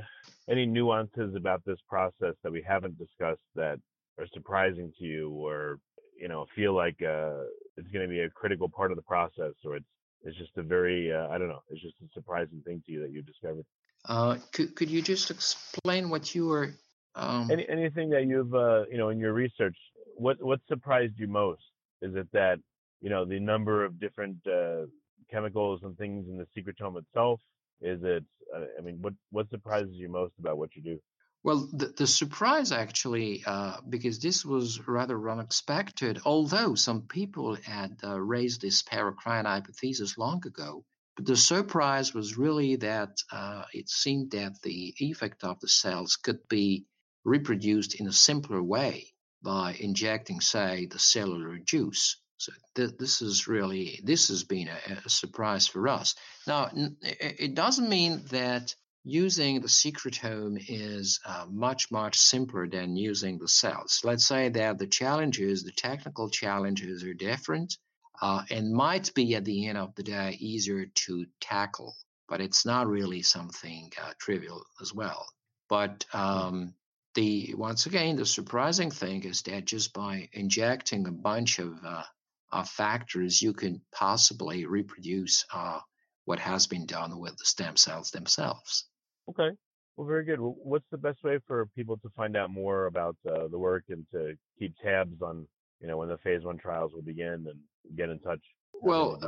any 0.49 0.65
nuances 0.65 1.36
about 1.36 1.63
this 1.65 1.79
process 1.89 2.36
that 2.43 2.51
we 2.51 2.62
haven't 2.62 2.97
discussed 2.97 3.41
that 3.55 3.79
are 4.19 4.27
surprising 4.34 4.93
to 4.99 5.05
you, 5.05 5.31
or 5.31 5.79
you 6.19 6.27
know, 6.27 6.45
feel 6.55 6.73
like 6.73 7.01
uh, 7.01 7.41
it's 7.77 7.89
going 7.91 8.08
to 8.08 8.08
be 8.08 8.21
a 8.21 8.29
critical 8.29 8.69
part 8.69 8.91
of 8.91 8.95
the 8.95 9.03
process, 9.03 9.53
or 9.63 9.75
it's 9.75 9.86
it's 10.23 10.38
just 10.38 10.51
a 10.58 10.63
very 10.63 11.12
uh, 11.12 11.27
I 11.29 11.38
don't 11.38 11.49
know, 11.49 11.62
it's 11.69 11.81
just 11.81 11.95
a 12.03 12.13
surprising 12.13 12.62
thing 12.65 12.81
to 12.86 12.91
you 12.91 13.01
that 13.01 13.12
you 13.12 13.21
discovered. 13.21 13.65
Uh, 14.08 14.38
could 14.51 14.75
could 14.75 14.89
you 14.89 15.01
just 15.01 15.31
explain 15.31 16.10
what 16.10 16.36
you 16.36 16.47
were? 16.47 16.73
Um... 17.15 17.49
Any, 17.51 17.67
anything 17.67 18.10
that 18.12 18.25
you've 18.25 18.53
uh, 18.53 18.84
you 18.91 18.97
know 18.97 19.10
in 19.10 19.19
your 19.19 19.34
research, 19.34 19.77
what 20.17 20.41
what 20.41 20.60
surprised 20.67 21.13
you 21.17 21.28
most? 21.28 21.63
Is 22.01 22.15
it 22.15 22.28
that 22.34 22.60
you 23.01 23.10
know 23.10 23.25
the 23.25 23.39
number 23.39 23.84
of 23.84 23.99
different 23.99 24.38
uh, 24.47 24.86
chemicals 25.30 25.82
and 25.84 25.97
things 25.97 26.28
in 26.28 26.38
the 26.38 26.47
secretome 26.56 26.97
itself? 26.97 27.39
Is 27.82 27.99
it? 28.04 28.23
Uh, 28.56 28.65
I 28.78 28.82
mean, 28.82 28.97
what 29.01 29.13
what 29.32 29.49
surprises 29.49 29.93
you 29.93 30.10
most 30.10 30.34
about 30.39 30.58
what 30.58 30.75
you 30.75 30.82
do? 30.82 30.99
Well, 31.43 31.69
the, 31.71 31.88
the 31.88 32.08
surprise 32.08 32.71
actually, 32.71 33.43
uh, 33.45 33.78
because 33.88 34.19
this 34.19 34.43
was 34.43 34.88
rather 34.88 35.30
unexpected, 35.30 36.19
although 36.25 36.73
some 36.73 37.04
people 37.04 37.56
had 37.56 37.99
uh, 38.04 38.19
raised 38.19 38.62
this 38.62 38.82
paracrine 38.82 39.45
hypothesis 39.45 40.17
long 40.17 40.41
ago. 40.47 40.84
But 41.15 41.28
the 41.28 41.38
surprise 41.38 42.13
was 42.13 42.38
really 42.38 42.78
that 42.78 43.17
uh, 43.32 43.65
it 43.73 43.89
seemed 43.89 44.32
that 44.32 44.62
the 44.63 44.95
effect 44.99 45.43
of 45.43 45.60
the 45.60 45.67
cells 45.67 46.15
could 46.15 46.39
be 46.49 46.88
reproduced 47.23 47.93
in 47.99 48.08
a 48.08 48.12
simpler 48.12 48.62
way 48.62 49.13
by 49.45 49.77
injecting, 49.79 50.41
say, 50.41 50.88
the 50.88 50.99
cellular 50.99 51.58
juice. 51.60 52.17
So 52.38 52.51
th- 52.75 52.97
this 52.99 53.21
is 53.21 53.47
really 53.47 54.01
this 54.03 54.27
has 54.27 54.43
been 54.43 54.67
a, 54.67 54.77
a 55.05 55.10
surprise 55.10 55.67
for 55.67 55.88
us. 55.88 56.15
Now 56.47 56.65
n- 56.65 56.97
it 57.01 57.55
doesn't 57.55 57.88
mean 57.88 58.23
that 58.31 58.75
using 59.05 59.62
the 59.62 59.67
secretome 59.67 60.58
is 60.67 61.19
uh, 61.25 61.45
much 61.49 61.91
much 61.91 62.17
simpler 62.17 62.67
than 62.67 62.97
using 62.97 63.38
the 63.38 63.47
cells. 63.47 64.01
Let's 64.03 64.25
say 64.25 64.49
that 64.49 64.79
the 64.79 64.88
challenges, 64.88 65.63
the 65.63 65.71
technical 65.71 66.29
challenges, 66.29 67.03
are 67.03 67.13
different 67.13 67.77
uh, 68.21 68.43
and 68.49 68.73
might 68.73 69.13
be 69.13 69.36
at 69.36 69.45
the 69.45 69.67
end 69.67 69.77
of 69.77 69.95
the 69.95 70.03
day 70.03 70.36
easier 70.39 70.88
to 71.05 71.25
tackle, 71.39 71.95
but 72.27 72.41
it's 72.41 72.65
not 72.65 72.88
really 72.88 73.21
something 73.21 73.91
uh, 74.01 74.12
trivial 74.19 74.63
as 74.81 74.93
well. 74.93 75.25
But 75.69 76.05
um, 76.13 76.73
the 77.15 77.54
once 77.58 77.86
again 77.86 78.17
the 78.17 78.25
surprising 78.25 78.91
thing 78.91 79.23
is 79.23 79.41
that 79.43 79.65
just 79.65 79.93
by 79.93 80.30
injecting 80.34 81.08
a 81.08 81.12
bunch 81.12 81.60
of 81.60 81.73
uh, 81.84 82.04
uh, 82.51 82.63
factors, 82.63 83.41
you 83.41 83.54
can 83.54 83.82
possibly 83.91 84.65
reproduce 84.65 85.45
uh, 85.54 85.80
what 86.25 86.39
has 86.39 86.67
been 86.67 86.86
done 86.86 87.19
with 87.19 87.38
the 87.38 87.45
stem 87.45 87.75
cells 87.75 88.12
themselves. 88.12 88.88
Okay. 89.30 89.49
Well, 89.97 90.08
very 90.08 90.25
good. 90.25 90.39
Well, 90.39 90.56
what's 90.62 90.89
the 90.91 90.97
best 90.97 91.23
way 91.23 91.39
for 91.47 91.67
people 91.75 91.97
to 91.97 92.10
find 92.15 92.36
out 92.36 92.51
more 92.51 92.86
about 92.86 93.15
uh, 93.30 93.47
the 93.47 93.58
work 93.58 93.86
and 93.89 94.06
to 94.12 94.36
keep 94.60 94.75
tabs 94.84 95.21
on, 95.21 95.47
you 95.80 95.88
know, 95.88 95.97
when 95.97 96.10
the 96.10 96.17
phase 96.17 96.43
one 96.43 96.58
trials 96.58 96.93
will 96.93 97.01
begin 97.01 97.45
and 97.49 97.60
get 97.97 98.10
in 98.10 98.19
touch? 98.19 98.41
Well, 98.82 99.19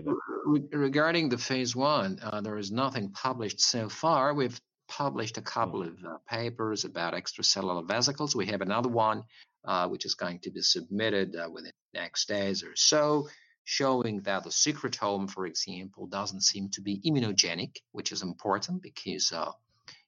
re- 0.45 0.67
regarding 0.71 1.29
the 1.29 1.37
phase 1.37 1.75
one, 1.75 2.19
uh, 2.21 2.41
there 2.41 2.57
is 2.57 2.71
nothing 2.71 3.11
published 3.11 3.61
so 3.61 3.87
far. 3.87 4.33
We've 4.33 4.59
published 4.87 5.37
a 5.37 5.41
couple 5.41 5.81
mm. 5.81 5.87
of 5.87 6.05
uh, 6.05 6.17
papers 6.27 6.85
about 6.85 7.13
extracellular 7.13 7.87
vesicles. 7.87 8.35
We 8.35 8.47
have 8.47 8.61
another 8.61 8.89
one 8.89 9.23
uh, 9.67 9.87
which 9.87 10.05
is 10.05 10.15
going 10.15 10.39
to 10.39 10.49
be 10.49 10.61
submitted 10.61 11.35
uh, 11.35 11.49
within 11.51 11.71
the 11.93 11.99
next 11.99 12.27
days 12.27 12.63
or 12.63 12.73
so, 12.75 13.27
showing 13.65 14.21
that 14.21 14.43
the 14.45 14.49
secretome, 14.49 15.29
for 15.29 15.45
example, 15.45 16.07
doesn't 16.07 16.41
seem 16.41 16.69
to 16.69 16.81
be 16.81 17.01
immunogenic, 17.05 17.75
which 17.91 18.13
is 18.13 18.23
important 18.23 18.81
because 18.81 19.33
uh, 19.33 19.51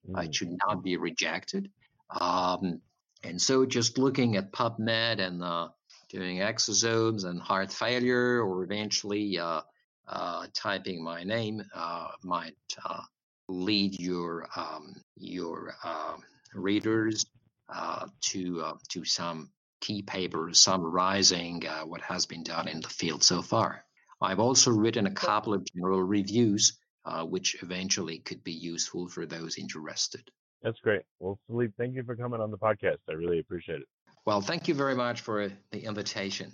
mm. 0.09 0.25
it 0.25 0.33
should 0.33 0.55
not 0.65 0.81
be 0.81 0.95
rejected. 0.95 1.69
Um, 2.21 2.81
and 3.21 3.41
so, 3.41 3.65
just 3.65 3.97
looking 3.97 4.37
at 4.37 4.53
PubMed 4.53 5.19
and 5.19 5.43
uh, 5.43 5.67
doing 6.07 6.37
exosomes 6.37 7.25
and 7.25 7.41
heart 7.41 7.73
failure, 7.73 8.41
or 8.41 8.63
eventually 8.63 9.37
uh, 9.37 9.61
typing 10.53 11.03
my 11.03 11.25
name 11.25 11.61
might 12.23 12.55
lead 13.49 13.99
your 13.99 14.47
um, 14.55 14.95
your 15.17 15.73
uh, 15.83 16.15
readers 16.53 17.25
uh, 17.73 18.07
to 18.21 18.61
uh, 18.61 18.73
to 18.89 19.03
some 19.03 19.49
key 19.81 20.01
papers 20.01 20.59
summarizing 20.59 21.65
uh, 21.67 21.81
what 21.81 22.01
has 22.01 22.25
been 22.25 22.43
done 22.43 22.67
in 22.67 22.81
the 22.81 22.89
field 22.89 23.23
so 23.23 23.41
far. 23.41 23.83
I've 24.21 24.39
also 24.39 24.71
written 24.71 25.07
a 25.07 25.11
couple 25.11 25.53
of 25.53 25.65
general 25.73 26.03
reviews, 26.03 26.77
uh, 27.05 27.23
which 27.23 27.61
eventually 27.63 28.19
could 28.19 28.43
be 28.43 28.51
useful 28.51 29.07
for 29.07 29.25
those 29.25 29.57
interested. 29.57 30.29
That's 30.61 30.79
great. 30.81 31.03
Well, 31.19 31.39
Philippe, 31.47 31.73
thank 31.77 31.95
you 31.95 32.03
for 32.03 32.15
coming 32.15 32.41
on 32.41 32.51
the 32.51 32.57
podcast. 32.57 32.97
I 33.09 33.13
really 33.13 33.39
appreciate 33.39 33.79
it. 33.79 33.87
Well, 34.25 34.41
thank 34.41 34.67
you 34.67 34.73
very 34.73 34.95
much 34.95 35.21
for 35.21 35.49
the 35.71 35.83
invitation. 35.83 36.53